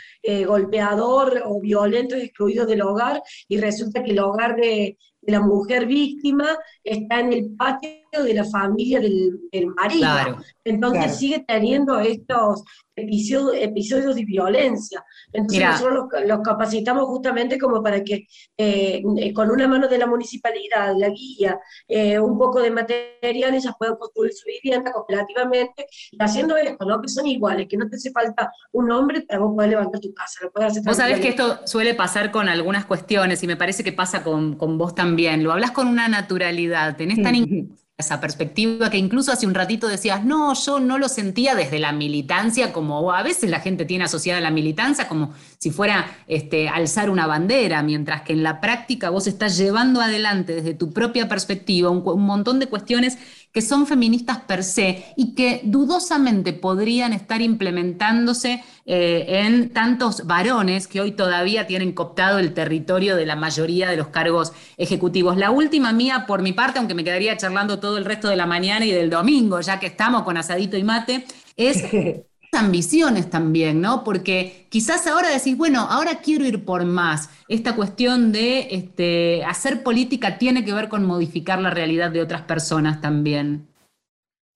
[0.46, 5.40] golpeador o violento es excluido del hogar y resulta que el hogar de, de la
[5.40, 6.48] mujer víctima
[6.82, 10.00] está en el patio de la familia del, del marido.
[10.00, 11.18] Claro, Entonces claro.
[11.18, 12.64] sigue teniendo estos
[13.02, 15.04] episodios, episodios de violencia.
[15.32, 19.02] Entonces nosotros los, los, capacitamos justamente como para que eh,
[19.34, 21.58] con una mano de la municipalidad, la guía,
[21.88, 25.86] eh, un poco de material, ellas puedan construir su vivienda cooperativamente,
[26.18, 27.00] haciendo esto, ¿no?
[27.00, 30.12] que son iguales, que no te hace falta un hombre para vos poder levantar tu
[30.14, 30.40] casa.
[30.42, 33.92] Lo hacer vos sabés que esto suele pasar con algunas cuestiones y me parece que
[33.92, 35.42] pasa con, con vos también.
[35.42, 37.34] Lo hablas con una naturalidad, tenés tan
[38.00, 41.92] esa perspectiva que incluso hace un ratito decías, no, yo no lo sentía desde la
[41.92, 47.10] militancia, como a veces la gente tiene asociada la militancia como si fuera este, alzar
[47.10, 51.90] una bandera, mientras que en la práctica vos estás llevando adelante desde tu propia perspectiva
[51.90, 53.18] un, montón de cuestiones
[53.52, 60.88] que son feministas per se y que dudosamente podrían estar implementándose eh, en tantos varones
[60.88, 65.36] que hoy todavía tienen cooptado el territorio de la mayoría de los cargos ejecutivos.
[65.36, 68.46] La última mía, por mi parte, aunque me quedaría charlando todo el resto de la
[68.46, 71.84] mañana y del domingo, ya que estamos con asadito y mate, es
[72.52, 74.04] ambiciones también, ¿no?
[74.04, 77.30] Porque quizás ahora decís, bueno, ahora quiero ir por más.
[77.48, 82.42] Esta cuestión de este, hacer política tiene que ver con modificar la realidad de otras
[82.42, 83.69] personas también.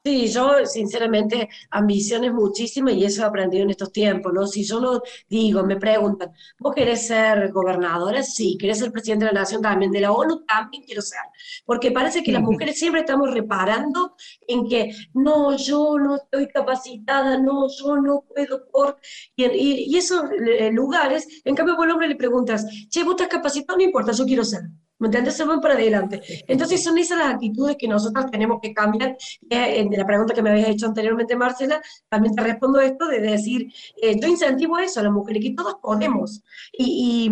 [0.06, 4.46] Sí, yo sinceramente ambiciones muchísimas y eso he aprendido en estos tiempos, ¿no?
[4.46, 8.22] Si yo lo digo, me preguntan, ¿vos querés ser gobernadora?
[8.22, 9.90] Sí, ¿querés ser presidente de la nación también?
[9.90, 11.20] De la ONU también quiero ser,
[11.64, 14.14] porque parece que las mujeres siempre estamos reparando
[14.46, 18.98] en que no, yo no estoy capacitada, no, yo no puedo por...
[19.36, 20.22] Y, y, y esos
[20.72, 24.26] lugares, en cambio vos al hombre le preguntas, che, vos estás capacitado, no importa, yo
[24.26, 24.60] quiero ser.
[24.98, 25.36] ¿Me entiendes?
[25.36, 26.22] Se van para adelante.
[26.46, 29.16] Entonces son esas las actitudes que nosotros tenemos que cambiar.
[29.50, 33.20] Eh, de la pregunta que me habías hecho anteriormente, Marcela, también te respondo esto de
[33.20, 36.42] decir, eh, yo incentivo eso a las mujeres, que todos podemos.
[36.72, 37.28] Y,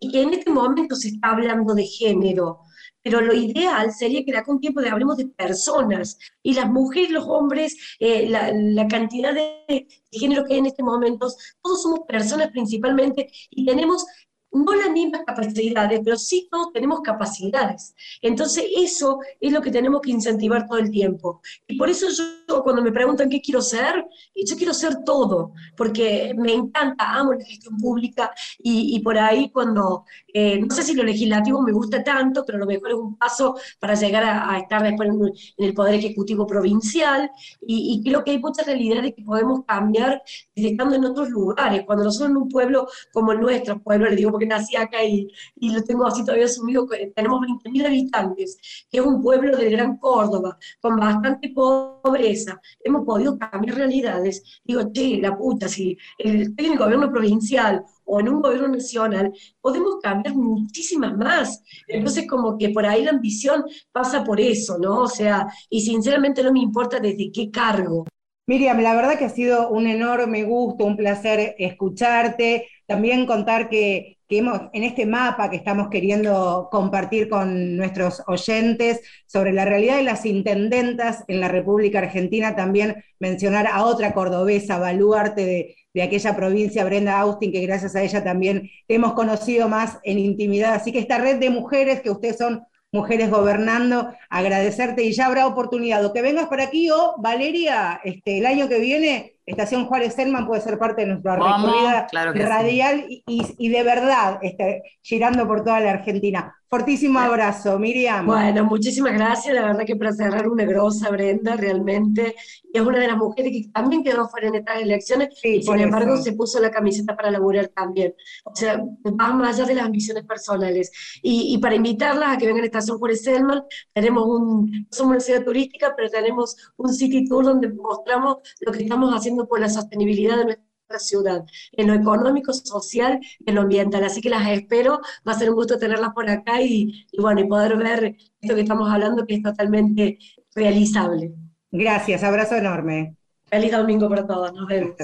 [0.00, 2.60] y, y que en este momento se está hablando de género
[3.04, 6.70] pero lo ideal sería que de acá un tiempo de hablemos de personas, y las
[6.70, 11.28] mujeres, los hombres, eh, la, la, cantidad de, de género que hay en este momento,
[11.62, 14.06] todos somos personas principalmente, y tenemos
[14.54, 17.94] no las mismas capacidades, pero sí todos tenemos capacidades.
[18.22, 21.40] Entonces eso es lo que tenemos que incentivar todo el tiempo.
[21.66, 26.34] Y por eso yo cuando me preguntan qué quiero ser, yo quiero ser todo, porque
[26.36, 30.94] me encanta, amo la gestión pública y, y por ahí cuando, eh, no sé si
[30.94, 34.50] lo legislativo me gusta tanto, pero a lo mejor es un paso para llegar a,
[34.52, 35.32] a estar después en, en,
[35.64, 37.30] el Poder Ejecutivo Provincial
[37.66, 40.22] y, y, creo que hay muchas realidades que podemos cambiar
[40.54, 41.82] estando en otros lugares.
[41.86, 45.28] Cuando nosotros en un pueblo como el nuestro, pueblo, le digo porque nací acá y,
[45.60, 48.58] lo tengo así todavía asumido, tenemos 20.000 habitantes,
[48.90, 54.60] que es un pueblo del Gran Córdoba, con bastante pobreza, hemos podido cambiar realidades.
[54.64, 59.32] Digo, che, la puta, si estoy en el gobierno provincial o en un gobierno nacional,
[59.60, 61.62] podemos cambiar muchísimas más.
[61.88, 65.02] Entonces, como que por ahí la ambición pasa por eso, ¿no?
[65.02, 68.04] O sea, y sinceramente no me importa desde qué cargo.
[68.46, 74.13] Miriam, la verdad que ha sido un enorme gusto, un placer escucharte, también contar que,
[74.28, 79.96] que hemos, en este mapa que estamos queriendo compartir con nuestros oyentes sobre la realidad
[79.96, 86.02] de las intendentas en la República Argentina, también mencionar a otra cordobesa, baluarte de, de
[86.02, 90.74] aquella provincia, Brenda Austin, que gracias a ella también hemos conocido más en intimidad.
[90.74, 92.64] Así que esta red de mujeres que ustedes son
[92.94, 98.38] Mujeres Gobernando, agradecerte y ya habrá oportunidad o que vengas por aquí o Valeria, este,
[98.38, 102.32] el año que viene, Estación Juárez Selman puede ser parte de nuestra Vamos, recorrida claro
[102.32, 106.54] radial y, y, y de verdad, este, girando por toda la Argentina.
[106.74, 108.26] Fortísimo abrazo, Miriam.
[108.26, 109.54] Bueno, muchísimas gracias.
[109.54, 112.34] La verdad que para cerrar una grosa, Brenda, realmente.
[112.72, 115.78] Es una de las mujeres que también quedó fuera en estas elecciones Sí, y sin
[115.78, 116.24] embargo eso.
[116.24, 118.12] se puso la camiseta para laburar también.
[118.44, 120.90] O sea, va más allá de las ambiciones personales.
[121.22, 123.62] Y, y para invitarlas a que vengan a Estación Juárez Selman,
[123.92, 128.82] tenemos un, somos una ciudad turística, pero tenemos un city tour donde mostramos lo que
[128.82, 133.62] estamos haciendo por la sostenibilidad de nuestra ciudad, en lo económico, social y en lo
[133.62, 134.04] ambiental.
[134.04, 137.40] Así que las espero, va a ser un gusto tenerlas por acá y, y bueno,
[137.40, 140.18] y poder ver esto que estamos hablando que es totalmente
[140.54, 141.32] realizable.
[141.70, 143.16] Gracias, abrazo enorme.
[143.46, 144.94] Feliz domingo para todos, nos vemos.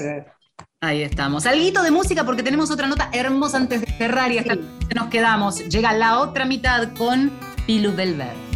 [0.83, 1.45] Ahí estamos.
[1.45, 4.61] Alguito de música porque tenemos otra nota hermosa antes de cerrar y hasta Sí.
[4.89, 5.67] que nos quedamos.
[5.69, 7.31] Llega la otra mitad con
[7.67, 8.50] Pilu Belver.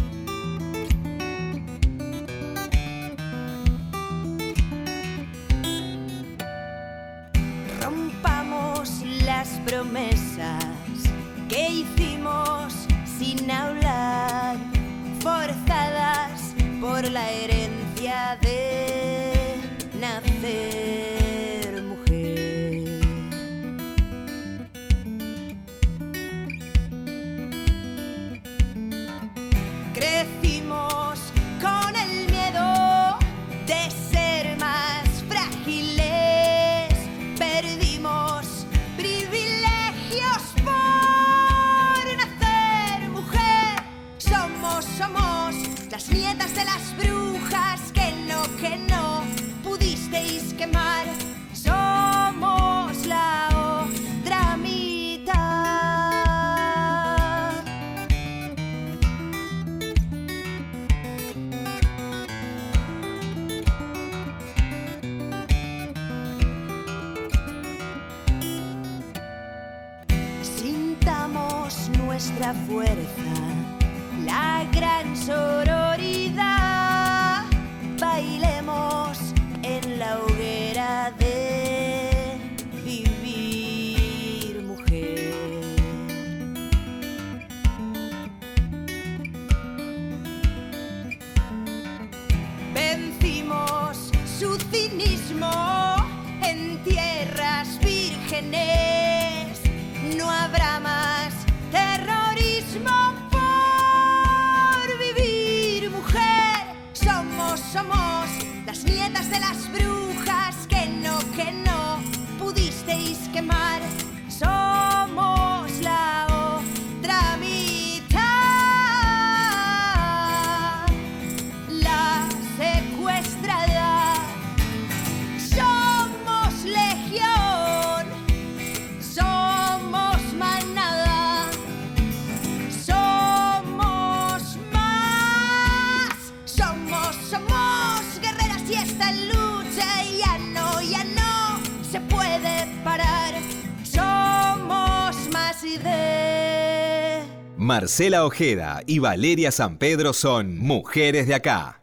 [147.66, 151.80] Marcela Ojeda y Valeria San Pedro son mujeres de acá.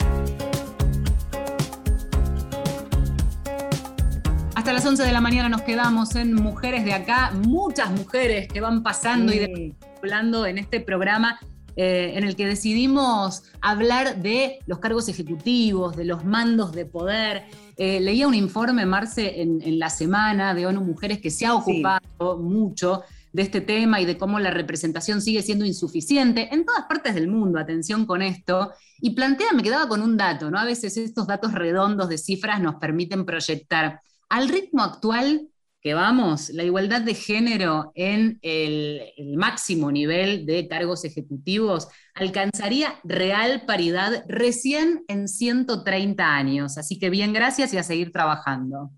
[4.56, 8.62] Hasta las 11 de la mañana nos quedamos en Mujeres de Acá, muchas mujeres que
[8.62, 11.38] van pasando y hablando en este programa
[11.76, 17.44] eh, en el que decidimos hablar de los cargos ejecutivos, de los mandos de poder.
[17.76, 21.54] Eh, leía un informe, Marce, en, en la semana de ONU Mujeres que se ha
[21.56, 23.04] ocupado mucho
[23.34, 27.28] de este tema y de cómo la representación sigue siendo insuficiente en todas partes del
[27.28, 30.60] mundo, atención con esto, y plantea, me quedaba con un dato, ¿no?
[30.60, 34.00] A veces estos datos redondos de cifras nos permiten proyectar.
[34.30, 35.50] Al ritmo actual
[35.82, 43.00] que vamos, la igualdad de género en el, el máximo nivel de cargos ejecutivos alcanzaría
[43.04, 46.78] real paridad recién en 130 años.
[46.78, 48.92] Así que bien, gracias y a seguir trabajando.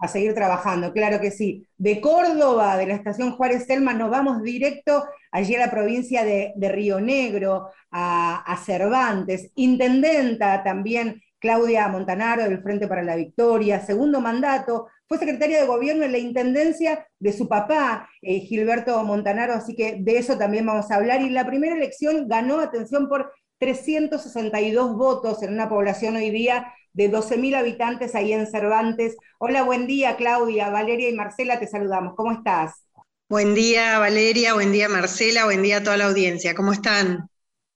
[0.00, 1.66] A seguir trabajando, claro que sí.
[1.76, 6.54] De Córdoba, de la estación Juárez Selma, nos vamos directo allí a la provincia de,
[6.56, 9.50] Río Negro, a, a Cervantes.
[9.54, 16.04] Intendenta también Claudia Montanaro del Frente para la Victoria, segundo mandato, fue secretaria de gobierno
[16.04, 20.88] en la intendencia de su papá, eh, Gilberto Montanaro, así que de eso también vamos
[20.90, 21.20] a hablar.
[21.22, 27.10] Y la primera elección ganó, atención, por 362 votos en una población hoy día de
[27.10, 29.16] 12.000 habitantes ahí en Cervantes.
[29.38, 32.14] Hola, buen día, Claudia, Valeria y Marcela, te saludamos.
[32.16, 32.84] ¿Cómo estás?
[33.28, 36.54] Buen día, Valeria, buen día, Marcela, buen día a toda la audiencia.
[36.54, 37.28] ¿Cómo están?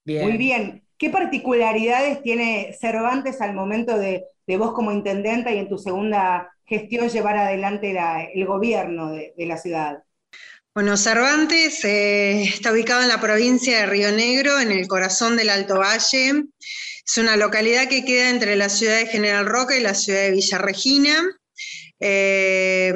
[0.04, 0.28] Bien.
[0.28, 0.84] Muy bien.
[0.98, 6.50] ¿Qué particularidades tiene Cervantes al momento de, de vos como intendenta y en tu segunda
[6.64, 10.02] gestión llevar adelante la, el gobierno de, de, la ciudad?
[10.74, 15.50] Bueno, Cervantes eh, está ubicado en la provincia de Río Negro, en el corazón del
[15.50, 16.44] Alto Valle.
[17.06, 20.30] Es una localidad que queda entre la ciudad de General Roca y la ciudad de
[20.30, 21.14] Villa Regina.
[22.00, 22.92] Eh,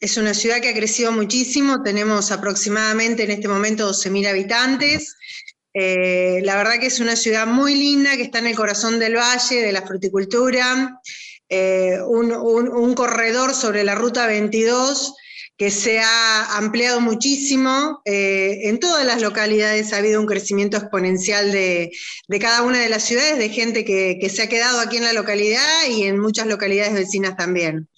[0.00, 5.16] es una ciudad que ha crecido muchísimo, tenemos aproximadamente en este momento 12.000 habitantes.
[5.72, 9.16] Eh, la verdad que es una ciudad muy linda que está en el corazón del
[9.16, 11.00] valle, de la fruticultura,
[11.48, 15.14] eh, un, un, un, corredor sobre la ruta 22
[15.58, 18.00] que se ha ampliado muchísimo.
[18.04, 21.90] Eh, en todas las localidades ha habido un crecimiento exponencial de,
[22.28, 25.04] de cada una de las ciudades, de gente que, que, se ha quedado aquí en
[25.04, 27.88] la localidad y en muchas localidades vecinas también.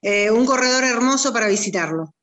[0.00, 2.14] Eh, un corredor hermoso para visitarlo.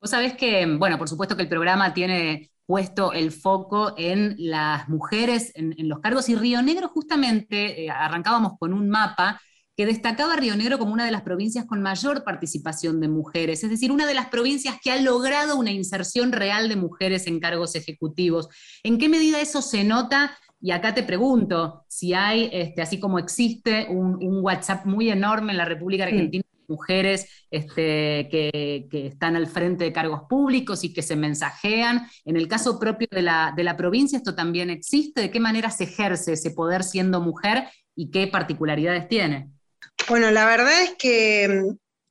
[0.00, 4.88] Vos sabés que, bueno, por supuesto que el programa tiene puesto el foco en las
[4.88, 9.40] mujeres, en, los cargos, y Río Negro justamente, eh, arrancábamos con un mapa
[9.76, 13.70] que destacaba Río Negro como una de las provincias con mayor participación de mujeres, es
[13.70, 17.74] decir, una de las provincias que ha logrado una inserción real de mujeres en cargos
[17.74, 18.48] ejecutivos.
[18.82, 20.36] ¿En qué medida eso se nota?
[20.60, 25.52] Y acá te pregunto si hay, este, así como existe un, un, WhatsApp muy enorme
[25.52, 26.64] en la República Argentina, sí.
[26.68, 32.06] mujeres este, que, que, están al frente de cargos públicos y que se mensajean.
[32.24, 35.20] En el caso propio de la, de la provincia, ¿esto también existe?
[35.20, 37.64] ¿De qué manera se ejerce ese poder siendo mujer
[37.94, 39.53] y qué particularidades tiene?
[40.08, 41.62] Bueno, la verdad es que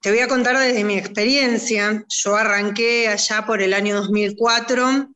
[0.02, 2.04] te voy a contar desde mi experiencia.
[2.10, 5.10] Yo arranqué allá por el año 2004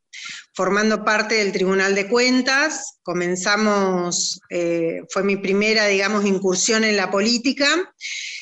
[0.53, 2.99] formando parte del Tribunal de Cuentas.
[3.03, 7.67] Comenzamos, eh, fue mi primera, digamos, incursión en la política.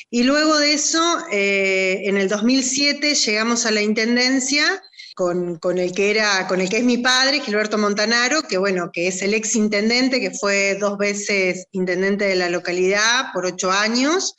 [0.08, 4.82] Y luego de eso, eh, en el 2007, llegamos a la Intendencia
[5.16, 9.08] con, el que era, con el que es mi padre, Gilberto Montanaro, que bueno, que
[9.08, 14.34] es el ex intendente, que fue dos veces intendente de la localidad por ocho años.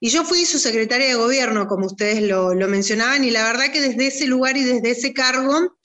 [0.00, 3.72] Y yo fui su secretaria de gobierno, como ustedes lo, lo mencionaban, y la verdad
[3.72, 5.76] que desde ese lugar y desde ese cargo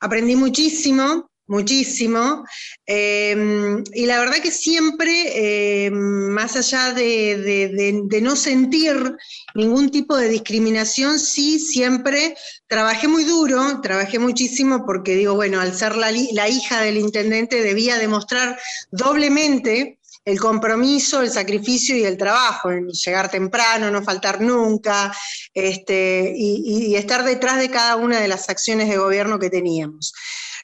[0.00, 2.44] aprendí muchísimo, muchísimo,
[2.86, 9.16] eh, y la verdad que siempre, eh, más allá de, no sentir
[9.54, 12.36] ningún tipo de discriminación, sí, siempre
[12.66, 17.98] trabajé muy duro, trabajé muchísimo porque digo, bueno, al ser la, hija del intendente debía
[17.98, 18.58] demostrar
[18.90, 25.14] doblemente el compromiso, el sacrificio y el trabajo, en llegar temprano, no faltar nunca,
[25.54, 30.12] este, y, estar detrás de cada una de las acciones de gobierno que teníamos.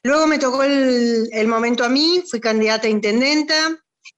[0.03, 3.55] Luego me tocó el, momento a mí, fui candidata a intendenta,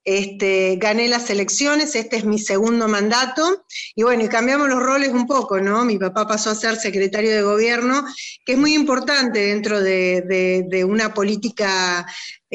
[0.04, 3.64] este, gané las elecciones, este es mi segundo mandato,
[3.94, 5.84] y bueno, y cambiamos los roles un poco, ¿no?
[5.84, 8.04] Mi papá pasó a ser secretario de gobierno,
[8.44, 12.04] que es muy importante dentro de, de, de una política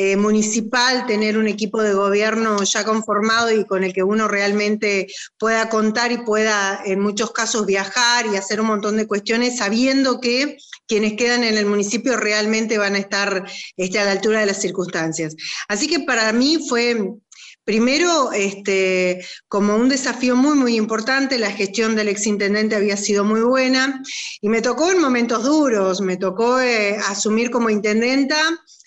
[0.04, 5.06] eh, municipal, tener un equipo de gobierno ya conformado y con el que uno realmente
[5.38, 10.20] pueda contar y pueda en muchos casos viajar y hacer un montón de cuestiones sabiendo
[10.20, 13.46] que quienes quedan en el municipio realmente van a estar
[13.78, 15.36] este, a la altura de las circunstancias.
[15.68, 16.98] Así que para mí fue
[17.64, 23.42] Primero, este, como un desafío muy, muy importante, la gestión del exintendente había sido muy
[23.42, 24.02] buena
[24.42, 28.42] y me tocó en momentos duros, me tocó eh, asumir como intendenta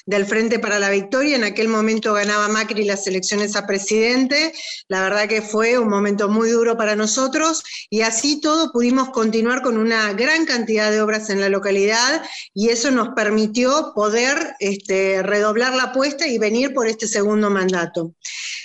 [0.06, 1.36] del Frente para la Victoria.
[1.36, 4.52] En aquel momento ganaba Macri las elecciones a presidente.
[4.88, 9.62] La verdad que fue un momento muy duro para nosotros y así todo pudimos continuar
[9.62, 15.22] con una gran cantidad de obras en la localidad y eso nos permitió poder este,
[15.22, 18.14] redoblar la apuesta y venir por este segundo mandato.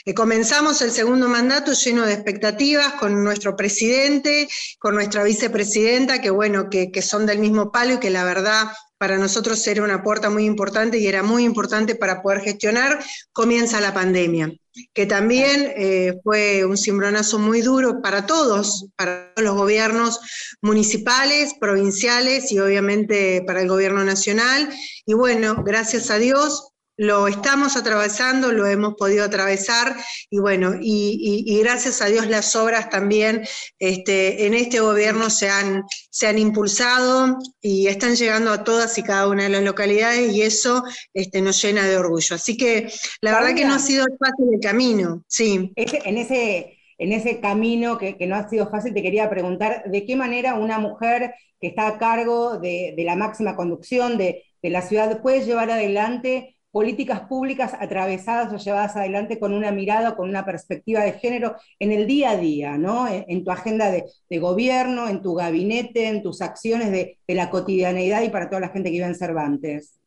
[0.05, 4.47] Eh, comenzamos el segundo mandato lleno de expectativas con nuestro presidente,
[4.79, 8.71] con nuestra vicepresidenta, que bueno, que, que son del mismo palo y que la verdad
[8.99, 12.99] para nosotros era una puerta muy importante y era muy importante para poder gestionar,
[13.31, 14.51] comienza la pandemia,
[14.93, 20.19] que también eh, fue un cimbronazo muy duro para todos, para los gobiernos
[20.61, 24.69] municipales, provinciales y obviamente para el gobierno nacional.
[25.05, 29.95] Y bueno, gracias a Dios lo estamos atravesando, lo hemos podido atravesar
[30.29, 33.43] y bueno, y, gracias a Dios las obras también
[33.79, 39.03] este, en este gobierno se han, se han impulsado y están llegando a todas y
[39.03, 40.83] cada una de las localidades y eso
[41.13, 42.35] este, nos llena de orgullo.
[42.35, 42.91] Así que
[43.21, 45.71] la verdad que no ha sido fácil el camino, sí.
[45.77, 50.17] en ese en ese camino que, no ha sido fácil, te quería preguntar de qué
[50.17, 55.21] manera una mujer que está a cargo de, la máxima conducción de, de, la ciudad
[55.21, 61.01] puede llevar adelante políticas públicas atravesadas o llevadas adelante con una mirada, con una perspectiva
[61.01, 63.07] de género en el día a día, ¿no?
[63.07, 68.21] En, tu agenda de, gobierno, en tu gabinete, en tus acciones de, de la cotidianeidad
[68.21, 69.99] y para toda la gente que vive en Cervantes.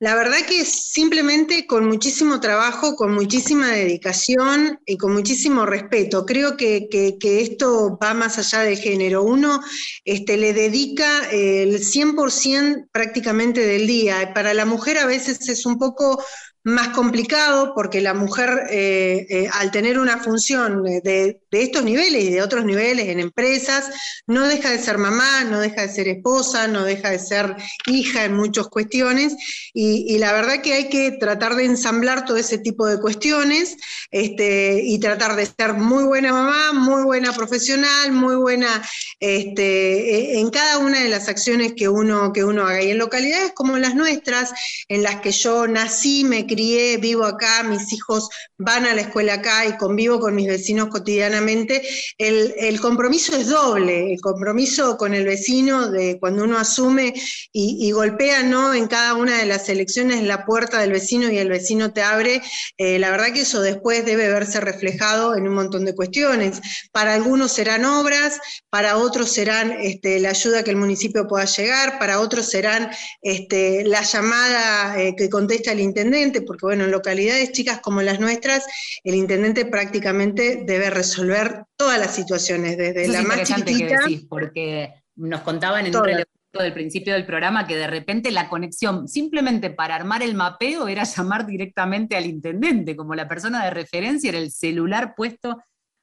[0.00, 6.24] La verdad que simplemente con muchísimo trabajo, con muchísima dedicación y con muchísimo respeto.
[6.24, 6.88] Creo que,
[7.20, 9.24] esto va más allá de género.
[9.24, 9.60] Uno
[10.04, 14.32] este, le dedica el 100% prácticamente del día.
[14.34, 16.22] Para la mujer a veces es un poco
[16.68, 22.30] más complicado porque la mujer, eh, eh, al tener una función de, estos niveles y
[22.30, 23.90] de otros niveles en empresas,
[24.26, 27.56] no deja de ser mamá, no deja de ser esposa, no deja de ser
[27.86, 29.34] hija en muchas cuestiones.
[29.72, 33.76] Y, la verdad que hay que tratar de ensamblar todo ese tipo de cuestiones
[34.10, 38.82] este, y tratar de ser muy buena mamá, muy buena profesional, muy buena
[39.20, 42.82] este, e, en cada una de las acciones que uno, que uno haga.
[42.82, 44.52] Y en localidades como las nuestras,
[44.88, 46.57] en las que yo nací, me crié,
[47.00, 51.82] vivo acá, mis hijos van a la escuela acá y convivo con mis vecinos cotidianamente,
[52.18, 57.14] el, compromiso es doble, el compromiso con el vecino de cuando uno asume
[57.52, 58.74] y, golpea ¿no?
[58.74, 62.42] en cada una de las elecciones la puerta del vecino y el vecino te abre,
[62.76, 66.60] eh, la verdad que eso después debe verse reflejado en un montón de cuestiones.
[66.92, 68.38] Para algunos serán obras,
[68.70, 72.90] para otros serán este, la ayuda que el municipio pueda llegar, para otros serán
[73.22, 78.20] este, la llamada eh, que contesta el intendente, porque bueno, en localidades chicas como las
[78.20, 78.66] nuestras,
[79.04, 84.06] el intendente prácticamente debe resolver todas las situaciones, desde la más chiquitita.
[84.06, 88.48] Que porque nos contaban en un relevo del principio del programa que de repente la
[88.48, 93.70] conexión simplemente para armar el mapeo era llamar directamente al intendente, como la persona de
[93.70, 95.58] referencia era el celular puesto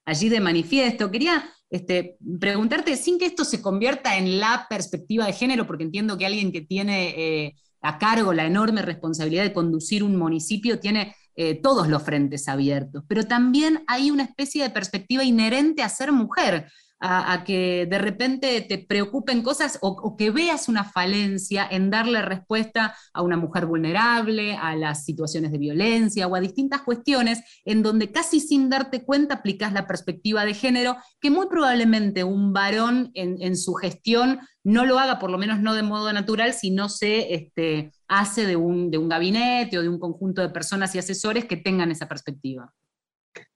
[0.06, 1.12] allí de manifiesto.
[1.12, 6.18] Quería este, preguntarte, sin que esto se convierta en la perspectiva de género, porque entiendo
[6.18, 7.56] que alguien que tiene eh,
[7.86, 13.04] a cargo la enorme responsabilidad de conducir un municipio tiene eh, todos los frentes abiertos,
[13.08, 18.62] pero también hay una especie de perspectiva inherente a ser mujer a, que de repente
[18.62, 24.56] te preocupen cosas o, que veas una falencia en darle respuesta a una mujer vulnerable,
[24.56, 29.36] a las situaciones de violencia o a distintas cuestiones en donde casi sin darte cuenta
[29.36, 34.98] aplicas la perspectiva de género que muy probablemente un varón en, su gestión no lo
[35.00, 38.90] haga, por lo menos no de modo natural, si no se este, hace de un,
[38.90, 42.74] de un gabinete o de un conjunto de personas y asesores que tengan esa perspectiva.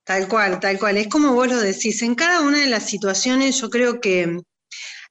[0.09, 0.97] Tal cual, tal cual.
[0.97, 2.01] Es como vos lo decís.
[2.01, 4.41] En cada una de las situaciones yo creo que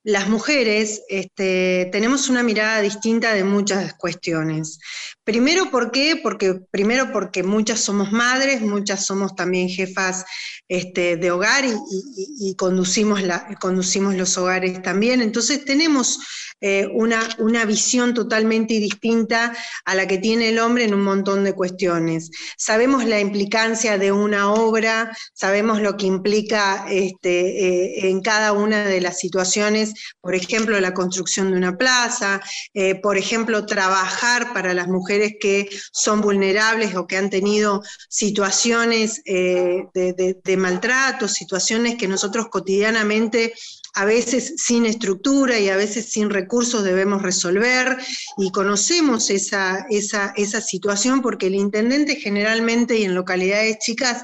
[0.03, 4.81] las mujeres este, tenemos una mirada distinta de muchas cuestiones.
[5.23, 6.19] Primero, ¿por qué?
[6.21, 10.25] Porque, primero porque muchas somos madres, muchas somos también jefas
[10.67, 13.21] este, de hogar y, conducimos,
[13.61, 15.21] conducimos los hogares también.
[15.21, 16.19] Entonces tenemos
[16.61, 21.45] eh, una, una visión totalmente distinta a la que tiene el hombre en un montón
[21.45, 22.31] de cuestiones.
[22.57, 28.85] Sabemos la implicancia de una obra, sabemos lo que implica este, eh, en cada una
[28.85, 32.41] de las situaciones, por ejemplo, la construcción de una plaza,
[32.75, 39.23] eh, por ejemplo, trabajar para las mujeres que son vulnerables o que han tenido situaciones
[39.25, 39.87] de,
[40.43, 43.53] de maltrato, situaciones que nosotros cotidianamente
[43.99, 47.99] a veces sin estructura y a veces sin recursos debemos resolver
[48.37, 54.23] y conocemos esa, esa, esa situación porque el intendente generalmente y en localidades chicas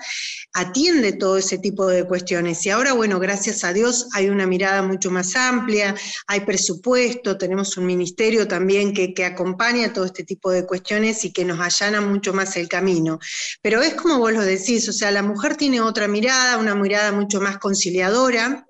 [0.53, 2.65] atiende todo ese tipo de cuestiones.
[2.65, 5.97] Y ahora, bueno, gracias a Dios hay una mirada mucho más amplia,
[6.29, 11.33] hay presupuesto, tenemos un ministerio también que, que acompaña todo este tipo de cuestiones y
[11.33, 13.19] que nos allana mucho más el camino.
[13.61, 17.11] Pero es como vos lo decís, o sea, la mujer tiene otra mirada, una mirada
[17.11, 18.69] mucho más conciliadora.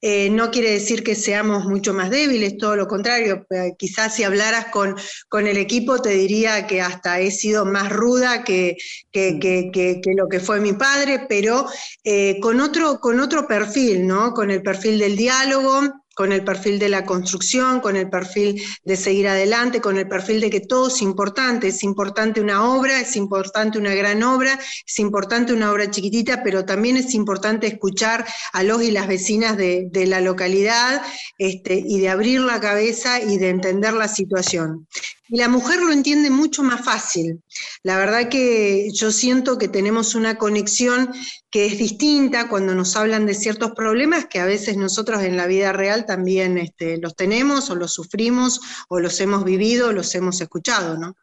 [0.00, 3.46] Eh, no quiere decir que seamos mucho más débiles, todo lo contrario.
[3.50, 4.96] Eh, quizás si hablaras con,
[5.28, 8.76] con el equipo te diría que hasta he sido más ruda que,
[9.10, 11.66] que, que, que lo que fue mi padre, pero
[12.02, 14.32] eh, con, otro, con otro perfil, ¿no?
[14.32, 15.82] Con el perfil del diálogo,
[16.14, 20.40] con el perfil de la construcción, con el perfil de seguir adelante, con el perfil
[20.40, 24.98] de que todo es importante, es importante una obra, es importante una gran obra, es
[24.98, 29.90] importante una obra chiquitita, pero también es importante escuchar a los y las vecinas de,
[30.06, 31.02] la localidad
[31.38, 34.86] este, y de abrir la cabeza y de entender la situación.
[35.28, 37.42] Y la mujer lo entiende mucho más fácil.
[37.82, 41.12] La verdad que yo siento que tenemos una conexión
[41.50, 45.46] que es distinta cuando nos hablan de ciertos problemas que a veces nosotros en la
[45.46, 50.14] vida real también este, los tenemos o los sufrimos o los hemos vivido o los
[50.14, 51.16] hemos escuchado, ¿no?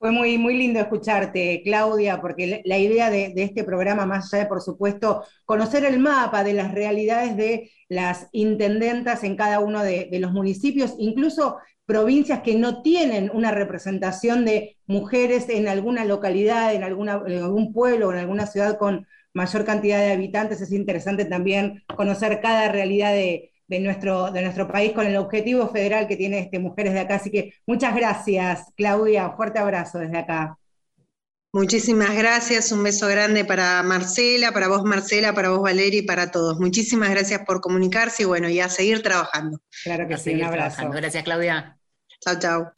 [0.00, 4.48] Fue muy, muy lindo escucharte, Claudia, porque la idea de, este programa, más allá de,
[4.48, 10.08] por supuesto, conocer el mapa de las realidades de las intendentas en cada uno de,
[10.18, 16.82] los municipios, incluso provincias que no tienen una representación de mujeres en alguna localidad, en,
[16.82, 21.84] alguna, algún pueblo o en alguna ciudad con mayor cantidad de habitantes, es interesante también
[21.94, 26.58] conocer cada realidad de, nuestro, de nuestro país con el objetivo federal que tiene este
[26.58, 27.14] Mujeres de Acá.
[27.16, 29.30] Así que muchas gracias, Claudia.
[29.30, 30.56] Fuerte abrazo desde acá.
[31.52, 36.30] Muchísimas gracias, un beso grande para Marcela, para vos Marcela, para vos Valeria y para
[36.30, 36.60] todos.
[36.60, 39.60] Muchísimas gracias por comunicarse y bueno, y a seguir trabajando.
[39.82, 40.88] Claro que sí, un abrazo.
[40.90, 41.76] Gracias Claudia.
[42.20, 42.72] Chao, chao.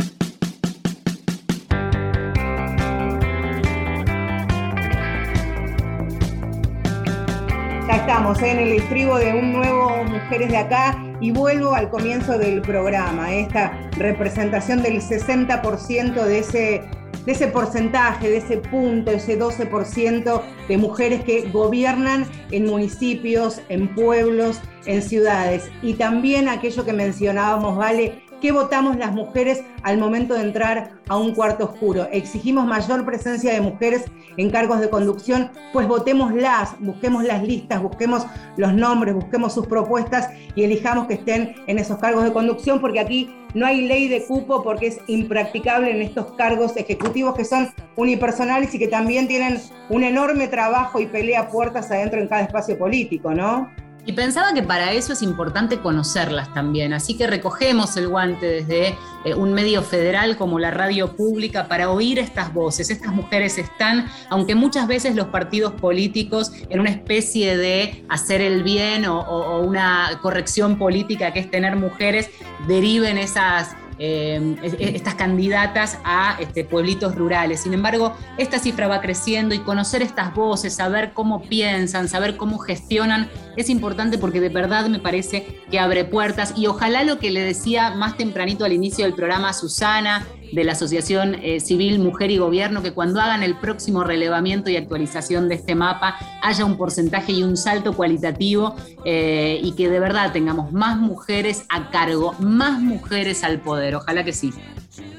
[7.89, 8.53] Ya estamos ¿eh?
[8.53, 13.35] en el estribo de un nuevo Mujeres de Acá y vuelvo al comienzo del programa,
[13.35, 16.83] esta representación del 60% de ese,
[17.27, 23.93] de ese porcentaje, de ese punto, ese 12% de mujeres que gobiernan en municipios, en
[23.95, 25.69] pueblos, en ciudades.
[25.83, 28.23] Y también aquello que mencionábamos, ¿vale?
[28.43, 32.09] ¿Qué votamos las mujeres al momento de entrar a un cuarto oscuro?
[32.11, 38.27] Exigimos mayor presencia de mujeres en cargos de conducción, pues votémoslas, busquemos las listas, busquemos
[38.57, 42.99] los nombres, busquemos sus propuestas y elijamos que estén en esos cargos de conducción, porque
[42.99, 47.69] aquí no hay ley de cupo, porque es impracticable en estos cargos ejecutivos que son
[47.95, 52.77] unipersonales y que también tienen un enorme trabajo y pelea puertas adentro en cada espacio
[52.77, 53.71] político, ¿no?
[54.05, 58.99] Y pensaba que para eso es importante conocerlas también, así que recogemos el guante desde
[59.25, 62.91] eh, un medio federal como la radio pública para oír estas voces.
[62.91, 68.65] Estas mujeres están, aunque muchas veces los partidos políticos en una especie de hacer el
[68.65, 72.29] bien o, o una corrección política que es tener mujeres,
[72.67, 77.61] deriven esas Em, estas candidatas a este, pueblitos rurales.
[77.61, 82.59] Sin embargo, esta cifra va creciendo y conocer estas voces, saber cómo piensan, saber cómo
[82.59, 87.31] gestionan, es importante porque de verdad me parece que abre puertas y ojalá lo que
[87.31, 92.31] le decía más tempranito al inicio del programa Susana, de la Asociación eh, Civil Mujer
[92.31, 96.77] y Gobierno, que cuando hagan el próximo relevamiento y actualización de este mapa haya un
[96.77, 102.35] porcentaje y un salto cualitativo eh, y que de verdad tengamos más mujeres a cargo,
[102.39, 103.97] más mujeres al poder.
[103.97, 104.53] Ojalá que sí.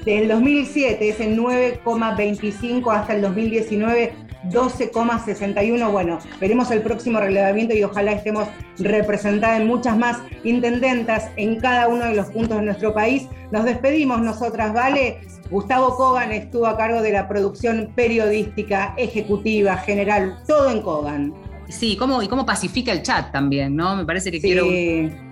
[0.04, 4.12] Desde el 2007 es el 9,25 hasta el 2019
[4.50, 5.90] 12,61.
[5.90, 11.88] Bueno, veremos el próximo relevamiento y ojalá estemos representadas en muchas más intendentas en cada
[11.88, 13.28] uno de los puntos de nuestro país.
[13.50, 15.20] Nos despedimos nosotras, ¿vale?
[15.50, 21.34] Gustavo Kogan estuvo a cargo de la producción periodística, ejecutiva, general, todo en Kogan.
[21.68, 23.96] Sí, cómo, y cómo pacifica el chat también, ¿no?
[23.96, 24.66] Me parece que quiero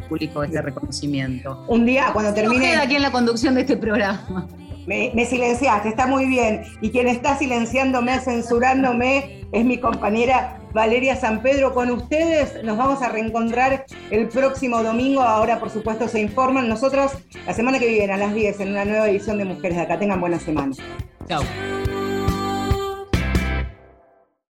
[0.09, 1.65] público este reconocimiento.
[1.69, 2.77] Un día, cuando termine.
[2.77, 4.47] aquí en la conducción de este programa.
[4.87, 6.63] Me, silenciaste, está muy bien.
[6.81, 11.75] Y quien está silenciándome, censurándome, es mi compañera Valeria San Pedro.
[11.75, 15.23] Con ustedes nos vamos a reencontrar el próximo domingo.
[15.23, 16.69] Ahora, por supuesto, se informan.
[16.69, 17.13] Nosotros,
[17.47, 19.99] la semana que viene, a las 10, en una nueva edición de Mujeres de Acá.
[19.99, 20.75] Tengan buena semana.
[21.29, 21.43] Chao.